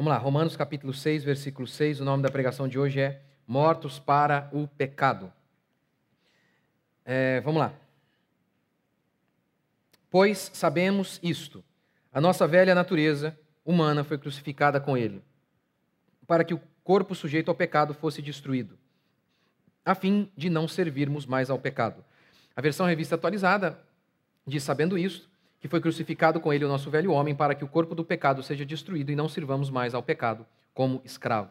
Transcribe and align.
Vamos 0.00 0.12
lá, 0.14 0.16
Romanos 0.16 0.56
capítulo 0.56 0.94
6, 0.94 1.24
versículo 1.24 1.68
6. 1.68 2.00
O 2.00 2.06
nome 2.06 2.22
da 2.22 2.30
pregação 2.30 2.66
de 2.66 2.78
hoje 2.78 2.98
é 2.98 3.20
Mortos 3.46 3.98
para 3.98 4.48
o 4.50 4.66
Pecado. 4.66 5.30
É, 7.04 7.42
vamos 7.42 7.60
lá. 7.60 7.74
Pois 10.08 10.50
sabemos 10.54 11.20
isto: 11.22 11.62
a 12.10 12.18
nossa 12.18 12.48
velha 12.48 12.74
natureza 12.74 13.38
humana 13.62 14.02
foi 14.02 14.16
crucificada 14.16 14.80
com 14.80 14.96
ele, 14.96 15.22
para 16.26 16.44
que 16.44 16.54
o 16.54 16.62
corpo 16.82 17.14
sujeito 17.14 17.50
ao 17.50 17.54
pecado 17.54 17.92
fosse 17.92 18.22
destruído, 18.22 18.78
a 19.84 19.94
fim 19.94 20.32
de 20.34 20.48
não 20.48 20.66
servirmos 20.66 21.26
mais 21.26 21.50
ao 21.50 21.58
pecado. 21.58 22.02
A 22.56 22.62
versão 22.62 22.86
revista 22.86 23.16
atualizada 23.16 23.78
diz: 24.46 24.62
sabendo 24.62 24.96
isto, 24.96 25.28
que 25.60 25.68
foi 25.68 25.80
crucificado 25.80 26.40
com 26.40 26.52
ele 26.52 26.64
o 26.64 26.68
nosso 26.68 26.90
velho 26.90 27.12
homem, 27.12 27.34
para 27.34 27.54
que 27.54 27.62
o 27.62 27.68
corpo 27.68 27.94
do 27.94 28.02
pecado 28.02 28.42
seja 28.42 28.64
destruído 28.64 29.12
e 29.12 29.16
não 29.16 29.28
sirvamos 29.28 29.68
mais 29.68 29.94
ao 29.94 30.02
pecado 30.02 30.46
como 30.72 31.02
escravo. 31.04 31.50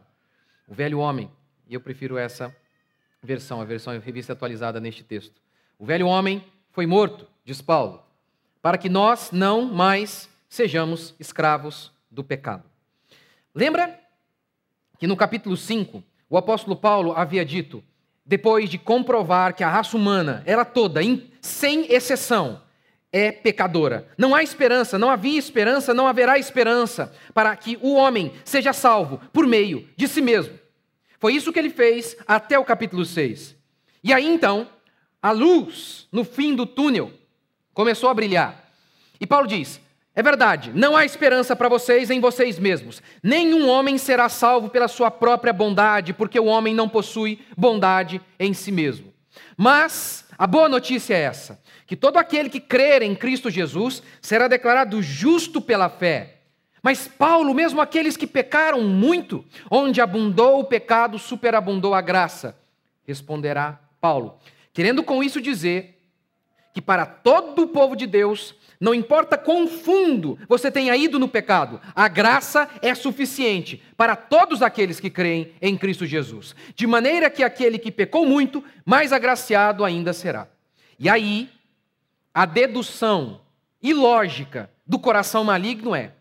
O 0.68 0.74
velho 0.74 0.98
homem, 0.98 1.32
e 1.68 1.76
eu 1.76 1.80
prefiro 1.80 2.18
essa 2.18 2.56
versão, 3.22 3.62
a 3.62 3.66
versão 3.66 3.98
revista 4.00 4.34
atualizada 4.34 4.80
neste 4.80 5.04
texto. 5.04 5.40
O 5.78 5.86
velho 5.86 6.08
homem 6.08 6.44
foi 6.72 6.88
morto, 6.88 7.28
diz 7.46 7.62
Paulo, 7.62 8.04
para 8.62 8.78
que 8.78 8.90
nós 8.90 9.32
não 9.32 9.66
mais 9.66 10.28
sejamos 10.50 11.14
escravos 11.20 11.92
do 12.10 12.24
pecado. 12.24 12.64
Lembra 13.54 14.00
que 14.98 15.06
no 15.06 15.16
capítulo 15.16 15.56
5, 15.56 16.04
o 16.30 16.38
apóstolo 16.38 16.76
Paulo 16.76 17.14
havia 17.16 17.46
dito, 17.46 17.84
depois 18.26 18.70
de 18.70 18.78
comprovar 18.78 19.54
que 19.56 19.64
a 19.64 19.70
raça 19.70 19.96
humana 19.96 20.44
era 20.46 20.66
toda, 20.66 21.00
sem 21.42 21.92
exceção, 21.94 22.62
é 23.12 23.32
pecadora. 23.32 24.08
Não 24.18 24.36
há 24.36 24.44
esperança, 24.44 24.98
não 24.98 25.10
havia 25.10 25.38
esperança, 25.38 25.94
não 25.94 26.08
haverá 26.08 26.38
esperança 26.38 27.14
para 27.34 27.56
que 27.56 27.78
o 27.82 27.94
homem 27.94 28.34
seja 28.44 28.74
salvo 28.74 29.20
por 29.34 29.48
meio 29.48 29.88
de 29.96 30.08
si 30.08 30.22
mesmo. 30.22 30.58
Foi 31.20 31.34
isso 31.34 31.52
que 31.52 31.60
ele 31.60 31.70
fez 31.70 32.16
até 32.28 32.58
o 32.58 32.66
capítulo 32.66 33.04
6. 33.04 33.56
E 34.04 34.14
aí 34.14 34.26
então, 34.26 34.70
a 35.22 35.32
luz 35.32 36.08
no 36.12 36.24
fim 36.24 36.56
do 36.56 36.66
túnel 36.66 37.12
começou 37.74 38.10
a 38.10 38.14
brilhar. 38.14 38.72
E 39.20 39.28
Paulo 39.28 39.48
diz: 39.48 39.82
é 40.16 40.24
verdade, 40.24 40.72
não 40.74 40.98
há 40.98 41.06
esperança 41.06 41.56
para 41.56 41.70
vocês 41.70 42.10
em 42.10 42.20
vocês 42.20 42.60
mesmos. 42.60 43.02
Nenhum 43.24 43.70
homem 43.70 43.98
será 43.98 44.28
salvo 44.28 44.70
pela 44.70 44.88
sua 44.88 45.10
própria 45.12 45.54
bondade, 45.54 46.14
porque 46.14 46.40
o 46.40 46.46
homem 46.46 46.74
não 46.74 46.90
possui 46.90 47.40
bondade 47.58 48.22
em 48.40 48.54
si 48.54 48.72
mesmo. 48.72 49.14
Mas 49.56 50.26
a 50.38 50.48
boa 50.48 50.68
notícia 50.68 51.14
é 51.14 51.22
essa: 51.22 51.62
que 51.90 51.96
todo 51.96 52.18
aquele 52.18 52.50
que 52.50 52.60
crer 52.60 53.02
em 53.02 53.16
Cristo 53.16 53.50
Jesus 53.50 54.04
será 54.22 54.48
declarado 54.48 55.02
justo 55.02 55.60
pela 55.60 55.90
fé. 55.90 56.36
Mas 56.84 57.08
Paulo, 57.08 57.52
mesmo 57.52 57.82
aqueles 57.82 58.16
que 58.16 58.28
pecaram 58.28 58.84
muito, 58.84 59.44
onde 59.72 60.00
abundou 60.00 60.60
o 60.60 60.66
pecado, 60.66 61.18
superabundou 61.18 61.96
a 61.96 62.00
graça. 62.00 62.56
Responderá 63.08 63.80
Paulo, 64.00 64.38
querendo 64.72 65.02
com 65.02 65.24
isso 65.24 65.42
dizer 65.42 66.00
que 66.76 66.80
para 66.80 67.08
todo 67.08 67.64
o 67.64 67.68
povo 67.70 67.96
de 67.96 68.06
Deus 68.06 68.54
não 68.80 68.94
importa 68.94 69.36
quão 69.36 69.68
fundo 69.68 70.38
você 70.48 70.70
tenha 70.70 70.96
ido 70.96 71.18
no 71.18 71.28
pecado, 71.28 71.82
a 71.96 72.08
graça 72.08 72.70
é 72.84 72.94
suficiente 72.94 73.82
para 73.98 74.16
todos 74.16 74.62
aqueles 74.62 75.00
que 75.00 75.10
creem 75.10 75.54
em 75.60 75.76
Cristo 75.76 76.06
Jesus. 76.06 76.56
De 76.76 76.86
maneira 76.86 77.32
que 77.32 77.42
aquele 77.42 77.80
que 77.80 77.92
pecou 77.92 78.28
muito, 78.28 78.64
mais 78.86 79.12
agraciado 79.12 79.84
ainda 79.84 80.14
será. 80.14 80.48
E 81.00 81.10
aí, 81.10 81.50
a 82.40 82.46
dedução 82.46 83.42
ilógica 83.82 84.72
do 84.88 84.98
coração 84.98 85.44
maligno 85.44 85.94
é: 85.94 86.14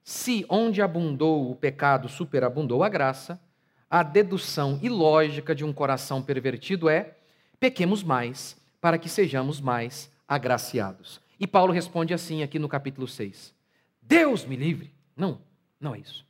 se 0.00 0.46
onde 0.48 0.80
abundou 0.80 1.50
o 1.50 1.56
pecado 1.56 2.08
superabundou 2.08 2.84
a 2.84 2.88
graça, 2.88 3.42
a 3.90 4.04
dedução 4.04 4.78
ilógica 4.80 5.52
de 5.52 5.64
um 5.64 5.72
coração 5.72 6.22
pervertido 6.22 6.88
é: 6.88 7.16
pequemos 7.58 8.04
mais 8.04 8.56
para 8.80 8.96
que 8.96 9.08
sejamos 9.08 9.60
mais 9.60 10.08
agraciados. 10.28 11.20
E 11.40 11.48
Paulo 11.48 11.72
responde 11.72 12.14
assim 12.14 12.44
aqui 12.44 12.60
no 12.60 12.68
capítulo 12.68 13.08
6. 13.08 13.52
Deus 14.00 14.44
me 14.44 14.54
livre. 14.54 14.94
Não, 15.16 15.40
não 15.80 15.96
é 15.96 15.98
isso. 15.98 16.24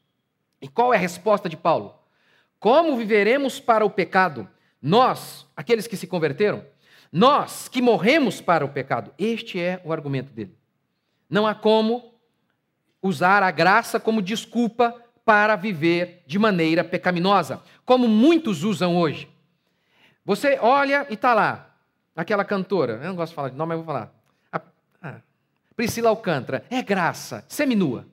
E 0.62 0.66
qual 0.66 0.95
é 0.95 0.97
a 0.97 1.00
resposta 1.00 1.47
de 1.47 1.59
Paulo? 1.59 1.95
Como 2.59 2.97
viveremos 2.97 3.61
para 3.61 3.84
o 3.84 3.91
pecado? 3.91 4.49
Nós, 4.81 5.47
aqueles 5.55 5.87
que 5.87 5.99
se 5.99 6.06
converteram, 6.06 6.65
nós 7.12 7.69
que 7.69 7.82
morremos 7.82 8.41
para 8.41 8.65
o 8.65 8.69
pecado. 8.69 9.12
Este 9.19 9.60
é 9.60 9.81
o 9.84 9.93
argumento 9.93 10.32
dele. 10.32 10.56
Não 11.28 11.47
há 11.47 11.54
como 11.54 12.15
usar 13.03 13.43
a 13.43 13.50
graça 13.50 13.98
como 13.98 14.22
desculpa 14.22 14.94
para 15.25 15.56
viver 15.56 16.22
de 16.26 16.38
maneira 16.38 16.82
pecaminosa, 16.82 17.62
como 17.84 18.09
muitos 18.09 18.65
usam 18.65 18.97
hoje. 18.97 19.28
Você 20.25 20.59
olha 20.60 21.06
e 21.09 21.15
está 21.15 21.34
lá, 21.34 21.76
aquela 22.15 22.44
cantora, 22.44 22.94
eu 22.94 23.09
não 23.09 23.16
gosto 23.16 23.31
de 23.31 23.37
falar 23.37 23.48
de 23.48 23.56
nome, 23.56 23.75
mas 23.75 23.84
vou 23.84 23.87
falar. 23.87 24.21
Priscila 25.77 26.10
Alcântara, 26.10 26.65
é 26.69 26.82
graça, 26.82 27.42
seminua. 27.48 28.06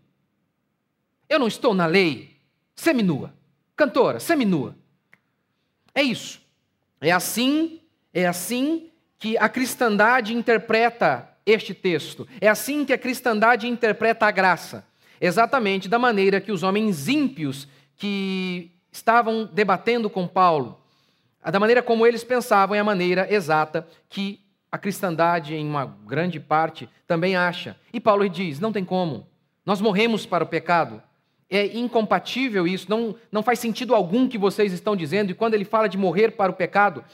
Eu 1.28 1.38
não 1.38 1.48
estou 1.48 1.74
na 1.74 1.86
lei, 1.86 2.40
seminua. 2.74 3.34
Cantora, 3.76 4.22
seminua. 4.22 4.74
É 5.94 6.02
isso. 6.02 6.42
É 7.02 7.12
assim, 7.12 7.82
é 8.18 8.26
assim 8.26 8.90
que 9.20 9.38
a 9.38 9.48
cristandade 9.48 10.34
interpreta 10.34 11.30
este 11.46 11.72
texto. 11.72 12.28
É 12.42 12.48
assim 12.48 12.84
que 12.84 12.92
a 12.92 12.98
cristandade 12.98 13.68
interpreta 13.68 14.26
a 14.26 14.32
graça. 14.32 14.84
Exatamente 15.22 15.88
da 15.88 16.00
maneira 16.00 16.42
que 16.42 16.52
os 16.52 16.64
homens 16.64 17.08
ímpios 17.08 17.68
que 17.96 18.72
estavam 18.92 19.46
debatendo 19.46 20.10
com 20.10 20.28
Paulo, 20.28 20.80
da 21.44 21.60
maneira 21.60 21.84
como 21.84 22.08
eles 22.08 22.24
pensavam, 22.24 22.76
é 22.76 22.80
a 22.80 22.84
maneira 22.84 23.32
exata 23.32 23.88
que 24.10 24.40
a 24.72 24.80
cristandade, 24.80 25.54
em 25.54 25.68
uma 25.68 25.86
grande 26.08 26.40
parte, 26.40 26.90
também 27.06 27.36
acha. 27.36 27.78
E 27.94 28.00
Paulo 28.00 28.28
diz: 28.28 28.60
não 28.60 28.72
tem 28.72 28.84
como. 28.84 29.28
Nós 29.64 29.80
morremos 29.80 30.26
para 30.26 30.44
o 30.44 30.48
pecado. 30.48 31.04
É 31.52 31.78
incompatível 31.78 32.68
isso, 32.68 32.90
não, 32.90 33.16
não 33.32 33.44
faz 33.44 33.60
sentido 33.60 33.94
algum 33.94 34.28
que 34.28 34.40
vocês 34.40 34.74
estão 34.74 34.96
dizendo. 34.96 35.30
E 35.30 35.36
quando 35.36 35.54
ele 35.54 35.64
fala 35.64 35.88
de 35.88 36.00
morrer 36.00 36.32
para 36.32 36.52
o 36.52 36.56
pecado, 36.56 37.06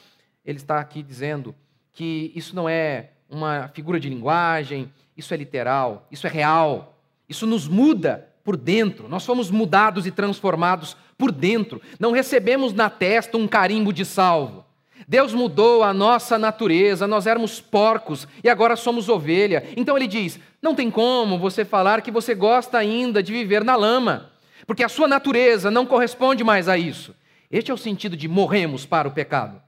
ele 0.45 0.57
está 0.57 0.79
aqui 0.79 1.01
dizendo 1.01 1.55
que 1.93 2.31
isso 2.35 2.55
não 2.55 2.67
é 2.67 3.11
uma 3.29 3.67
figura 3.69 3.99
de 3.99 4.09
linguagem, 4.09 4.91
isso 5.15 5.33
é 5.33 5.37
literal, 5.37 6.07
isso 6.11 6.27
é 6.27 6.29
real, 6.29 6.97
isso 7.27 7.47
nos 7.47 7.67
muda 7.67 8.29
por 8.43 8.57
dentro. 8.57 9.07
Nós 9.07 9.25
fomos 9.25 9.49
mudados 9.49 10.05
e 10.05 10.11
transformados 10.11 10.97
por 11.17 11.31
dentro. 11.31 11.81
Não 11.99 12.11
recebemos 12.11 12.73
na 12.73 12.89
testa 12.89 13.37
um 13.37 13.47
carimbo 13.47 13.93
de 13.93 14.05
salvo. 14.05 14.65
Deus 15.07 15.33
mudou 15.33 15.83
a 15.83 15.93
nossa 15.93 16.37
natureza, 16.37 17.07
nós 17.07 17.27
éramos 17.27 17.59
porcos 17.59 18.27
e 18.43 18.49
agora 18.49 18.75
somos 18.75 19.09
ovelha. 19.09 19.63
Então 19.75 19.97
ele 19.97 20.07
diz: 20.07 20.39
não 20.61 20.75
tem 20.75 20.89
como 20.89 21.37
você 21.37 21.65
falar 21.65 22.01
que 22.01 22.11
você 22.11 22.33
gosta 22.33 22.77
ainda 22.77 23.21
de 23.21 23.31
viver 23.31 23.63
na 23.63 23.75
lama, 23.75 24.31
porque 24.65 24.83
a 24.83 24.89
sua 24.89 25.07
natureza 25.07 25.69
não 25.69 25.85
corresponde 25.85 26.43
mais 26.43 26.69
a 26.69 26.77
isso. 26.77 27.15
Este 27.51 27.69
é 27.69 27.73
o 27.73 27.77
sentido 27.77 28.15
de 28.15 28.27
morremos 28.27 28.85
para 28.85 29.07
o 29.07 29.11
pecado. 29.11 29.61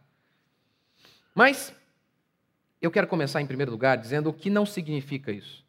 Mas 1.35 1.75
eu 2.81 2.89
quero 2.89 3.07
começar 3.07 3.41
em 3.41 3.45
primeiro 3.45 3.71
lugar 3.71 3.97
dizendo 3.97 4.29
o 4.29 4.33
que 4.33 4.49
não 4.49 4.65
significa 4.65 5.33
isso. 5.33 5.65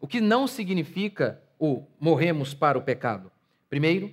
O 0.00 0.08
que 0.08 0.20
não 0.20 0.48
significa 0.48 1.40
o 1.56 1.86
morremos 2.00 2.52
para 2.52 2.76
o 2.76 2.82
pecado? 2.82 3.30
Primeiro, 3.68 4.12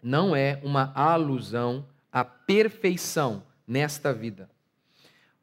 não 0.00 0.36
é 0.36 0.60
uma 0.62 0.92
alusão 0.94 1.88
à 2.12 2.24
perfeição 2.24 3.42
nesta 3.66 4.12
vida. 4.12 4.48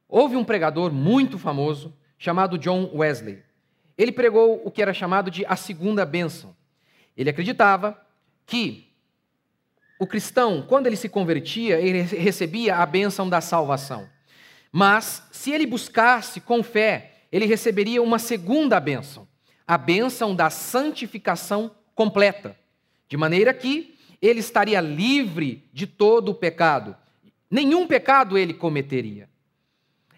Houve 0.08 0.38
um 0.38 0.46
pregador 0.46 0.94
muito 0.94 1.38
famoso 1.38 1.94
chamado 2.18 2.58
John 2.58 2.90
Wesley. 2.94 3.44
Ele 3.98 4.12
pregou 4.12 4.62
o 4.64 4.72
que 4.72 4.82
era 4.82 4.94
chamado 4.94 5.30
de 5.30 5.46
a 5.46 5.58
segunda 5.58 6.06
bênção. 6.06 6.56
Ele 7.18 7.30
acreditava 7.30 8.00
que 8.46 8.90
o 10.00 10.08
cristão, 10.08 10.62
quando 10.62 10.88
ele 10.88 10.96
se 10.96 11.10
convertia, 11.10 11.80
ele 11.80 12.02
recebia 12.02 12.78
a 12.78 12.86
bênção 12.86 13.30
da 13.30 13.42
salvação. 13.42 14.08
Mas, 14.76 15.22
se 15.32 15.52
ele 15.52 15.68
buscasse 15.68 16.42
com 16.42 16.64
fé, 16.64 17.26
ele 17.32 17.46
receberia 17.46 18.02
uma 18.02 18.18
segunda 18.18 18.80
bênção, 18.80 19.28
a 19.68 19.78
bênção 19.78 20.36
da 20.36 20.50
santificação 20.50 21.70
completa, 21.94 22.58
de 23.08 23.16
maneira 23.16 23.54
que 23.54 23.96
ele 24.20 24.40
estaria 24.40 24.82
livre 24.82 25.70
de 25.72 25.86
todo 25.86 26.30
o 26.30 26.34
pecado, 26.34 26.98
nenhum 27.52 27.86
pecado 27.86 28.36
ele 28.36 28.52
cometeria. 28.52 29.30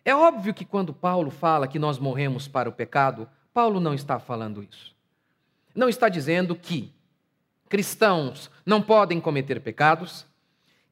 É 0.05 0.15
óbvio 0.15 0.53
que 0.53 0.63
quando 0.63 0.93
Paulo 0.93 1.31
fala 1.31 1.67
que 1.67 1.77
nós 1.77 1.99
morremos 1.99 2.47
para 2.47 2.69
o 2.69 2.71
pecado, 2.71 3.27
Paulo 3.53 3.81
não 3.81 3.93
está 3.93 4.19
falando 4.19 4.63
isso. 4.63 4.95
Não 5.75 5.89
está 5.89 6.07
dizendo 6.07 6.55
que 6.55 6.93
cristãos 7.67 8.49
não 8.65 8.81
podem 8.81 9.19
cometer 9.19 9.59
pecados, 9.59 10.25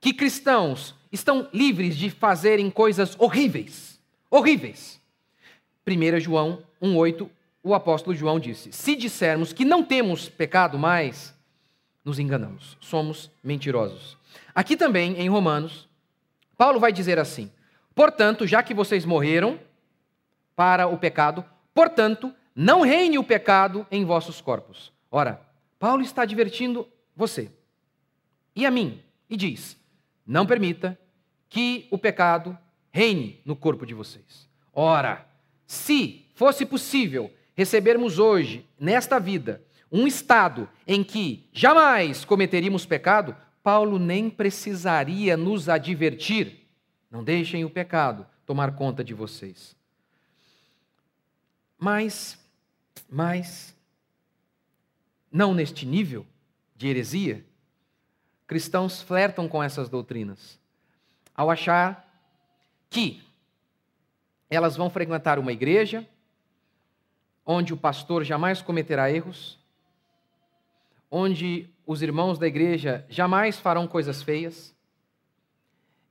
que 0.01 0.13
cristãos 0.13 0.95
estão 1.13 1.47
livres 1.53 1.95
de 1.95 2.09
fazerem 2.09 2.69
coisas 2.71 3.15
horríveis. 3.19 4.01
Horríveis. 4.29 4.99
1 5.87 6.19
João 6.19 6.63
1,8, 6.81 7.29
o 7.61 7.73
apóstolo 7.73 8.15
João 8.15 8.39
disse: 8.39 8.73
Se 8.73 8.95
dissermos 8.95 9.53
que 9.53 9.63
não 9.63 9.83
temos 9.83 10.27
pecado 10.27 10.77
mais, 10.77 11.33
nos 12.03 12.17
enganamos, 12.17 12.75
somos 12.81 13.29
mentirosos. 13.43 14.17
Aqui 14.55 14.75
também, 14.75 15.19
em 15.19 15.29
Romanos, 15.29 15.87
Paulo 16.57 16.79
vai 16.79 16.91
dizer 16.91 17.19
assim: 17.19 17.51
Portanto, 17.93 18.47
já 18.47 18.63
que 18.63 18.73
vocês 18.73 19.05
morreram 19.05 19.59
para 20.55 20.87
o 20.87 20.97
pecado, 20.97 21.45
portanto, 21.73 22.33
não 22.55 22.81
reine 22.81 23.17
o 23.17 23.23
pecado 23.23 23.85
em 23.91 24.03
vossos 24.03 24.41
corpos. 24.41 24.91
Ora, 25.11 25.39
Paulo 25.77 26.01
está 26.01 26.25
divertindo 26.25 26.87
você 27.15 27.51
e 28.55 28.65
a 28.65 28.71
mim 28.71 29.01
e 29.29 29.37
diz: 29.37 29.77
Não 30.25 30.45
permita 30.45 30.97
que 31.53 31.87
o 31.91 31.99
pecado 31.99 32.57
reine 32.89 33.39
no 33.45 33.55
corpo 33.55 33.85
de 33.85 33.93
vocês. 33.93 34.49
Ora, 34.73 35.23
se 35.67 36.25
fosse 36.33 36.65
possível 36.65 37.31
recebermos 37.53 38.17
hoje, 38.17 38.67
nesta 38.79 39.19
vida, 39.19 39.63
um 39.91 40.07
estado 40.07 40.67
em 40.87 41.03
que 41.03 41.47
jamais 41.53 42.25
cometeríamos 42.25 42.87
pecado, 42.87 43.37
Paulo 43.61 43.99
nem 43.99 44.31
precisaria 44.31 45.37
nos 45.37 45.69
advertir. 45.69 46.67
Não 47.11 47.23
deixem 47.23 47.63
o 47.63 47.69
pecado 47.69 48.25
tomar 48.47 48.75
conta 48.75 49.03
de 49.03 49.13
vocês. 49.13 49.75
Mas, 51.77 52.35
mas, 53.07 53.75
não 55.31 55.53
neste 55.53 55.85
nível 55.85 56.25
de 56.75 56.87
heresia, 56.87 57.45
cristãos 58.47 59.03
flertam 59.03 59.47
com 59.47 59.61
essas 59.61 59.87
doutrinas 59.87 60.62
ao 61.35 61.49
achar 61.49 62.07
que 62.89 63.23
elas 64.49 64.75
vão 64.75 64.89
frequentar 64.89 65.39
uma 65.39 65.51
igreja 65.51 66.07
onde 67.45 67.73
o 67.73 67.77
pastor 67.77 68.23
jamais 68.23 68.61
cometerá 68.61 69.11
erros, 69.11 69.59
onde 71.09 71.69
os 71.85 72.01
irmãos 72.01 72.39
da 72.39 72.47
igreja 72.47 73.05
jamais 73.09 73.59
farão 73.59 73.87
coisas 73.87 74.21
feias. 74.21 74.73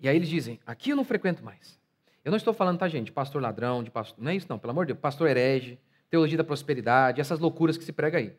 E 0.00 0.08
aí 0.08 0.16
eles 0.16 0.28
dizem: 0.28 0.60
aqui 0.66 0.90
eu 0.90 0.96
não 0.96 1.04
frequento 1.04 1.44
mais. 1.44 1.80
Eu 2.24 2.30
não 2.30 2.36
estou 2.36 2.54
falando, 2.54 2.78
tá, 2.78 2.88
gente, 2.88 3.10
pastor 3.10 3.42
ladrão, 3.42 3.82
de 3.82 3.90
pastor. 3.90 4.22
Não 4.22 4.30
é 4.30 4.36
isso, 4.36 4.46
não, 4.48 4.58
pelo 4.58 4.70
amor 4.70 4.86
de 4.86 4.92
Deus. 4.92 5.00
Pastor 5.00 5.28
herege, 5.28 5.78
teologia 6.08 6.38
da 6.38 6.44
prosperidade, 6.44 7.20
essas 7.20 7.40
loucuras 7.40 7.76
que 7.76 7.84
se 7.84 7.92
prega 7.92 8.18
aí. 8.18 8.32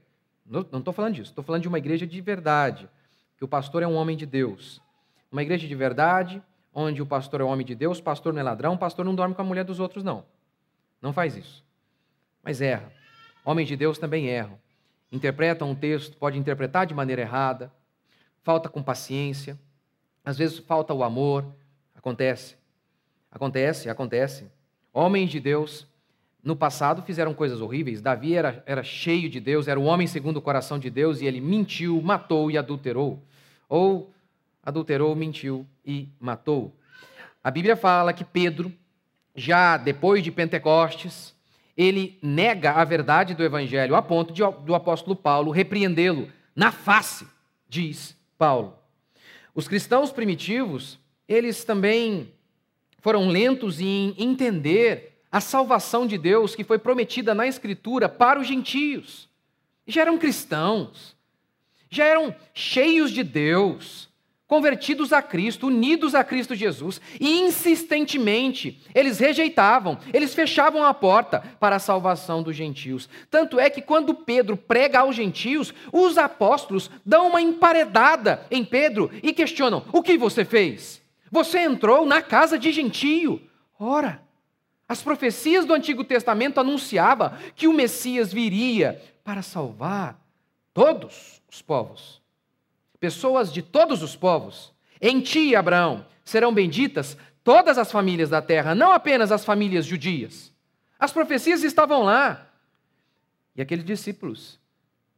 Não 0.45 0.79
estou 0.79 0.93
falando 0.93 1.15
disso. 1.15 1.31
Estou 1.31 1.43
falando 1.43 1.63
de 1.63 1.67
uma 1.67 1.77
igreja 1.77 2.07
de 2.07 2.21
verdade, 2.21 2.89
que 3.37 3.43
o 3.43 3.47
pastor 3.47 3.83
é 3.83 3.87
um 3.87 3.95
homem 3.95 4.15
de 4.15 4.25
Deus. 4.25 4.81
Uma 5.31 5.41
igreja 5.41 5.67
de 5.67 5.75
verdade, 5.75 6.41
onde 6.73 7.01
o 7.01 7.05
pastor 7.05 7.41
é 7.41 7.43
homem 7.43 7.65
de 7.65 7.75
Deus, 7.75 8.01
pastor 8.01 8.33
não 8.33 8.39
é 8.39 8.43
ladrão, 8.43 8.77
pastor 8.77 9.05
não 9.05 9.13
dorme 9.13 9.35
com 9.35 9.41
a 9.41 9.45
mulher 9.45 9.63
dos 9.63 9.79
outros, 9.79 10.03
não. 10.03 10.25
Não 11.01 11.13
faz 11.13 11.35
isso. 11.35 11.63
Mas 12.41 12.61
erra. 12.61 12.91
Homens 13.45 13.67
de 13.67 13.75
Deus 13.75 13.97
também 13.97 14.27
erram. 14.27 14.57
Interpretam 15.11 15.69
um 15.69 15.75
texto, 15.75 16.17
pode 16.17 16.39
interpretar 16.39 16.85
de 16.85 16.93
maneira 16.93 17.21
errada, 17.21 17.71
falta 18.41 18.67
com 18.67 18.81
paciência, 18.81 19.59
às 20.25 20.37
vezes 20.37 20.57
falta 20.59 20.93
o 20.93 21.03
amor. 21.03 21.45
Acontece. 21.93 22.55
Acontece, 23.31 23.89
acontece. 23.89 24.47
Homens 24.93 25.29
de 25.29 25.39
Deus, 25.39 25.87
no 26.43 26.55
passado, 26.55 27.01
fizeram 27.03 27.33
coisas 27.33 27.61
horríveis. 27.61 28.01
Davi 28.01 28.35
era, 28.35 28.63
era 28.65 28.83
cheio 28.83 29.29
de 29.29 29.39
Deus, 29.39 29.67
era 29.67 29.79
o 29.79 29.83
homem 29.83 30.07
segundo 30.07 30.37
o 30.37 30.41
coração 30.41 30.79
de 30.79 30.89
Deus 30.89 31.21
e 31.21 31.25
ele 31.25 31.41
mentiu, 31.41 32.01
matou 32.01 32.49
e 32.49 32.57
adulterou. 32.57 33.21
Ou 33.67 34.13
adulterou, 34.63 35.15
mentiu 35.15 35.67
e 35.85 36.09
matou. 36.19 36.73
A 37.43 37.51
Bíblia 37.51 37.75
fala 37.75 38.13
que 38.13 38.23
Pedro, 38.23 38.71
já 39.35 39.75
depois 39.75 40.23
de 40.23 40.31
Pentecostes, 40.31 41.35
ele 41.75 42.17
nega 42.21 42.71
a 42.71 42.83
verdade 42.83 43.33
do 43.33 43.43
Evangelho 43.43 43.95
a 43.95 44.01
ponto 44.01 44.31
de, 44.31 44.41
do 44.63 44.73
apóstolo 44.73 45.15
Paulo 45.15 45.51
repreendê-lo 45.51 46.31
na 46.55 46.71
face, 46.71 47.27
diz 47.67 48.15
Paulo. 48.37 48.77
Os 49.53 49.67
cristãos 49.67 50.11
primitivos, 50.11 50.99
eles 51.27 51.63
também 51.63 52.31
foram 52.99 53.27
lentos 53.27 53.79
em 53.81 54.15
entender 54.17 55.19
a 55.31 55.41
salvação 55.41 56.05
de 56.05 56.17
Deus 56.17 56.55
que 56.55 56.63
foi 56.63 56.77
prometida 56.77 57.33
na 57.33 57.47
Escritura 57.47 58.07
para 58.07 58.39
os 58.39 58.47
gentios. 58.47 59.27
Já 59.85 60.01
eram 60.01 60.17
cristãos, 60.17 61.15
já 61.89 62.05
eram 62.05 62.35
cheios 62.53 63.11
de 63.11 63.23
Deus, 63.23 64.09
convertidos 64.53 65.11
a 65.11 65.19
Cristo, 65.19 65.65
unidos 65.65 66.13
a 66.13 66.23
Cristo 66.23 66.53
Jesus, 66.53 67.01
e 67.19 67.39
insistentemente 67.39 68.79
eles 68.93 69.17
rejeitavam, 69.17 69.97
eles 70.13 70.35
fechavam 70.35 70.83
a 70.83 70.93
porta 70.93 71.39
para 71.59 71.77
a 71.77 71.79
salvação 71.79 72.43
dos 72.43 72.55
gentios. 72.55 73.09
Tanto 73.31 73.59
é 73.59 73.67
que 73.67 73.81
quando 73.81 74.13
Pedro 74.13 74.55
prega 74.55 74.99
aos 74.99 75.15
gentios, 75.15 75.73
os 75.91 76.19
apóstolos 76.19 76.91
dão 77.03 77.29
uma 77.29 77.41
emparedada 77.41 78.45
em 78.51 78.63
Pedro 78.63 79.09
e 79.23 79.33
questionam: 79.33 79.85
O 79.91 80.03
que 80.03 80.19
você 80.19 80.45
fez? 80.45 81.01
Você 81.31 81.57
entrou 81.57 82.05
na 82.05 82.21
casa 82.21 82.55
de 82.55 82.71
gentio. 82.71 83.41
Ora, 83.79 84.21
as 84.87 85.01
profecias 85.01 85.65
do 85.65 85.73
Antigo 85.73 86.03
Testamento 86.03 86.59
anunciavam 86.59 87.33
que 87.55 87.67
o 87.67 87.73
Messias 87.73 88.31
viria 88.31 89.01
para 89.23 89.41
salvar 89.41 90.23
todos 90.75 91.41
os 91.51 91.59
povos. 91.59 92.22
Pessoas 93.03 93.51
de 93.51 93.61
todos 93.61 94.01
os 94.01 94.15
povos. 94.15 94.73
Em 95.01 95.19
ti, 95.19 95.57
Abraão, 95.57 96.05
serão 96.23 96.53
benditas 96.53 97.17
todas 97.43 97.77
as 97.77 97.91
famílias 97.91 98.29
da 98.29 98.41
terra, 98.41 98.73
não 98.73 98.93
apenas 98.93 99.29
as 99.29 99.43
famílias 99.43 99.85
judias. 99.85 100.55
As 100.97 101.11
profecias 101.11 101.65
estavam 101.65 102.03
lá. 102.03 102.49
E 103.57 103.61
aqueles 103.61 103.83
discípulos 103.83 104.57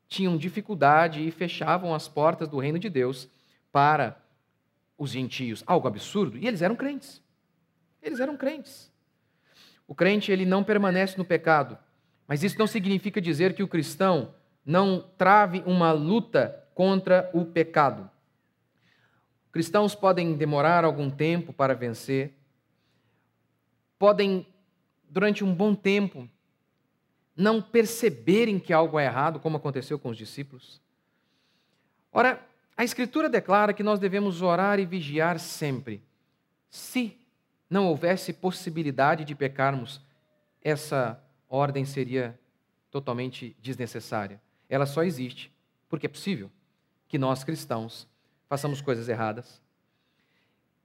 tinham 0.08 0.36
dificuldade 0.36 1.28
e 1.28 1.30
fechavam 1.30 1.94
as 1.94 2.08
portas 2.08 2.48
do 2.48 2.58
reino 2.58 2.80
de 2.80 2.90
Deus 2.90 3.30
para 3.72 4.20
os 4.98 5.12
gentios, 5.12 5.64
algo 5.68 5.88
absurdo, 5.88 6.40
e 6.40 6.48
eles 6.48 6.64
eram 6.64 6.76
crentes. 6.76 7.22
Eles 8.02 8.20
eram 8.20 8.36
crentes. 8.36 8.92
O 9.88 9.94
crente 9.94 10.32
ele 10.32 10.44
não 10.44 10.64
permanece 10.64 11.20
no 11.20 11.24
pecado, 11.24 11.78
mas 12.28 12.44
isso 12.44 12.58
não 12.58 12.66
significa 12.66 13.22
dizer 13.22 13.54
que 13.54 13.62
o 13.62 13.68
cristão 13.68 14.34
não 14.66 15.08
trave 15.20 15.62
uma 15.68 15.92
luta 15.92 16.65
contra 16.76 17.32
o 17.34 17.46
pecado. 17.46 18.08
Cristãos 19.52 19.96
podem 19.96 20.36
demorar 20.36 20.84
algum 20.84 21.10
tempo 21.10 21.54
para 21.54 21.74
vencer, 21.74 22.34
podem, 23.98 24.46
durante 25.10 25.44
um 25.44 25.56
bom 25.56 25.74
tempo, 25.74 26.30
não 27.36 27.62
perceberem 27.62 28.60
que 28.60 28.74
algo 28.74 29.00
é 29.00 29.06
errado, 29.06 29.40
como 29.40 29.56
aconteceu 29.56 29.98
com 29.98 30.10
os 30.10 30.18
discípulos. 30.18 30.82
Ora, 32.12 32.46
a 32.76 32.84
Escritura 32.84 33.30
declara 33.30 33.74
que 33.74 33.84
nós 33.84 33.98
devemos 33.98 34.42
orar 34.42 34.78
e 34.78 34.86
vigiar 34.86 35.40
sempre. 35.40 36.04
Se 36.70 37.18
não 37.70 37.88
houvesse 37.88 38.34
possibilidade 38.34 39.24
de 39.24 39.34
pecarmos, 39.34 40.02
essa 40.62 41.22
ordem 41.48 41.86
seria 41.86 42.38
totalmente 42.92 43.56
desnecessária. 43.62 44.42
Ela 44.68 44.86
só 44.86 45.04
existe 45.04 45.56
porque 45.88 46.08
é 46.08 46.10
possível 46.10 46.52
que 47.08 47.18
nós 47.18 47.44
cristãos 47.44 48.08
façamos 48.48 48.82
coisas 48.82 49.10
erradas, 49.10 49.62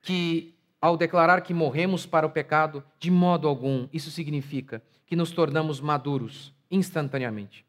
que 0.03 0.55
ao 0.81 0.97
declarar 0.97 1.43
que 1.43 1.53
morremos 1.53 2.07
para 2.07 2.27
o 2.27 2.31
pecado, 2.31 2.83
de 2.99 3.11
modo 3.11 3.47
algum, 3.47 3.87
isso 3.93 4.11
significa 4.11 4.83
que 5.07 5.15
nos 5.15 5.31
tornamos 5.31 5.81
maduros 5.81 6.55
instantaneamente. 6.71 7.67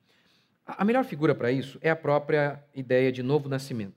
A 0.66 0.86
melhor 0.86 1.04
figura 1.04 1.36
para 1.36 1.52
isso 1.52 1.78
é 1.82 1.90
a 1.90 1.96
própria 1.96 2.64
ideia 2.74 3.12
de 3.12 3.22
novo 3.22 3.50
nascimento. 3.50 3.96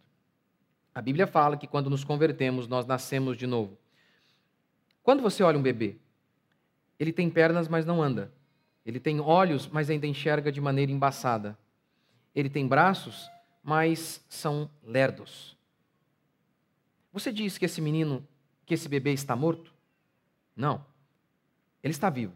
A 0.94 1.00
Bíblia 1.00 1.26
fala 1.26 1.56
que 1.56 1.66
quando 1.66 1.90
nos 1.90 2.04
convertemos, 2.04 2.66
nós 2.66 2.86
nascemos 2.86 3.36
de 3.36 3.46
novo. 3.46 3.78
Quando 5.02 5.22
você 5.22 5.42
olha 5.42 5.58
um 5.58 5.62
bebê, 5.62 5.96
ele 6.98 7.12
tem 7.12 7.28
pernas, 7.28 7.68
mas 7.68 7.84
não 7.84 8.02
anda. 8.02 8.32
Ele 8.86 8.98
tem 8.98 9.20
olhos, 9.20 9.68
mas 9.68 9.90
ainda 9.90 10.06
enxerga 10.06 10.50
de 10.50 10.60
maneira 10.60 10.90
embaçada. 10.90 11.56
Ele 12.34 12.48
tem 12.48 12.66
braços, 12.66 13.30
mas 13.64 14.22
são 14.28 14.70
lerdos. 14.82 15.56
Você 17.10 17.32
diz 17.32 17.56
que 17.56 17.64
esse 17.64 17.80
menino, 17.80 18.26
que 18.66 18.74
esse 18.74 18.88
bebê 18.88 19.12
está 19.14 19.34
morto? 19.34 19.72
Não. 20.54 20.84
Ele 21.82 21.92
está 21.92 22.10
vivo. 22.10 22.34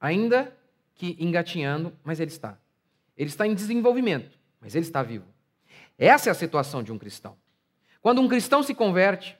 Ainda 0.00 0.56
que 0.94 1.16
engatinhando, 1.18 1.92
mas 2.04 2.20
ele 2.20 2.30
está. 2.30 2.56
Ele 3.16 3.28
está 3.28 3.46
em 3.46 3.54
desenvolvimento, 3.54 4.38
mas 4.60 4.76
ele 4.76 4.84
está 4.84 5.02
vivo. 5.02 5.26
Essa 5.98 6.30
é 6.30 6.32
a 6.32 6.34
situação 6.34 6.82
de 6.82 6.92
um 6.92 6.98
cristão. 6.98 7.36
Quando 8.00 8.20
um 8.20 8.28
cristão 8.28 8.62
se 8.62 8.74
converte, 8.74 9.36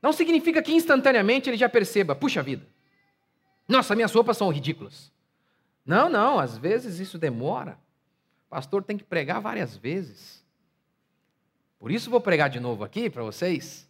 não 0.00 0.12
significa 0.12 0.62
que 0.62 0.72
instantaneamente 0.72 1.50
ele 1.50 1.56
já 1.56 1.68
perceba, 1.68 2.14
puxa 2.14 2.40
vida, 2.42 2.64
nossa, 3.66 3.96
minhas 3.96 4.12
roupas 4.12 4.36
são 4.36 4.50
ridículas. 4.50 5.12
Não, 5.84 6.08
não, 6.08 6.38
às 6.38 6.56
vezes 6.56 7.00
isso 7.00 7.18
demora. 7.18 7.78
Pastor 8.48 8.82
tem 8.82 8.96
que 8.96 9.04
pregar 9.04 9.40
várias 9.40 9.76
vezes. 9.76 10.44
Por 11.78 11.90
isso 11.90 12.10
vou 12.10 12.20
pregar 12.20 12.48
de 12.48 12.58
novo 12.58 12.82
aqui 12.82 13.10
para 13.10 13.22
vocês. 13.22 13.88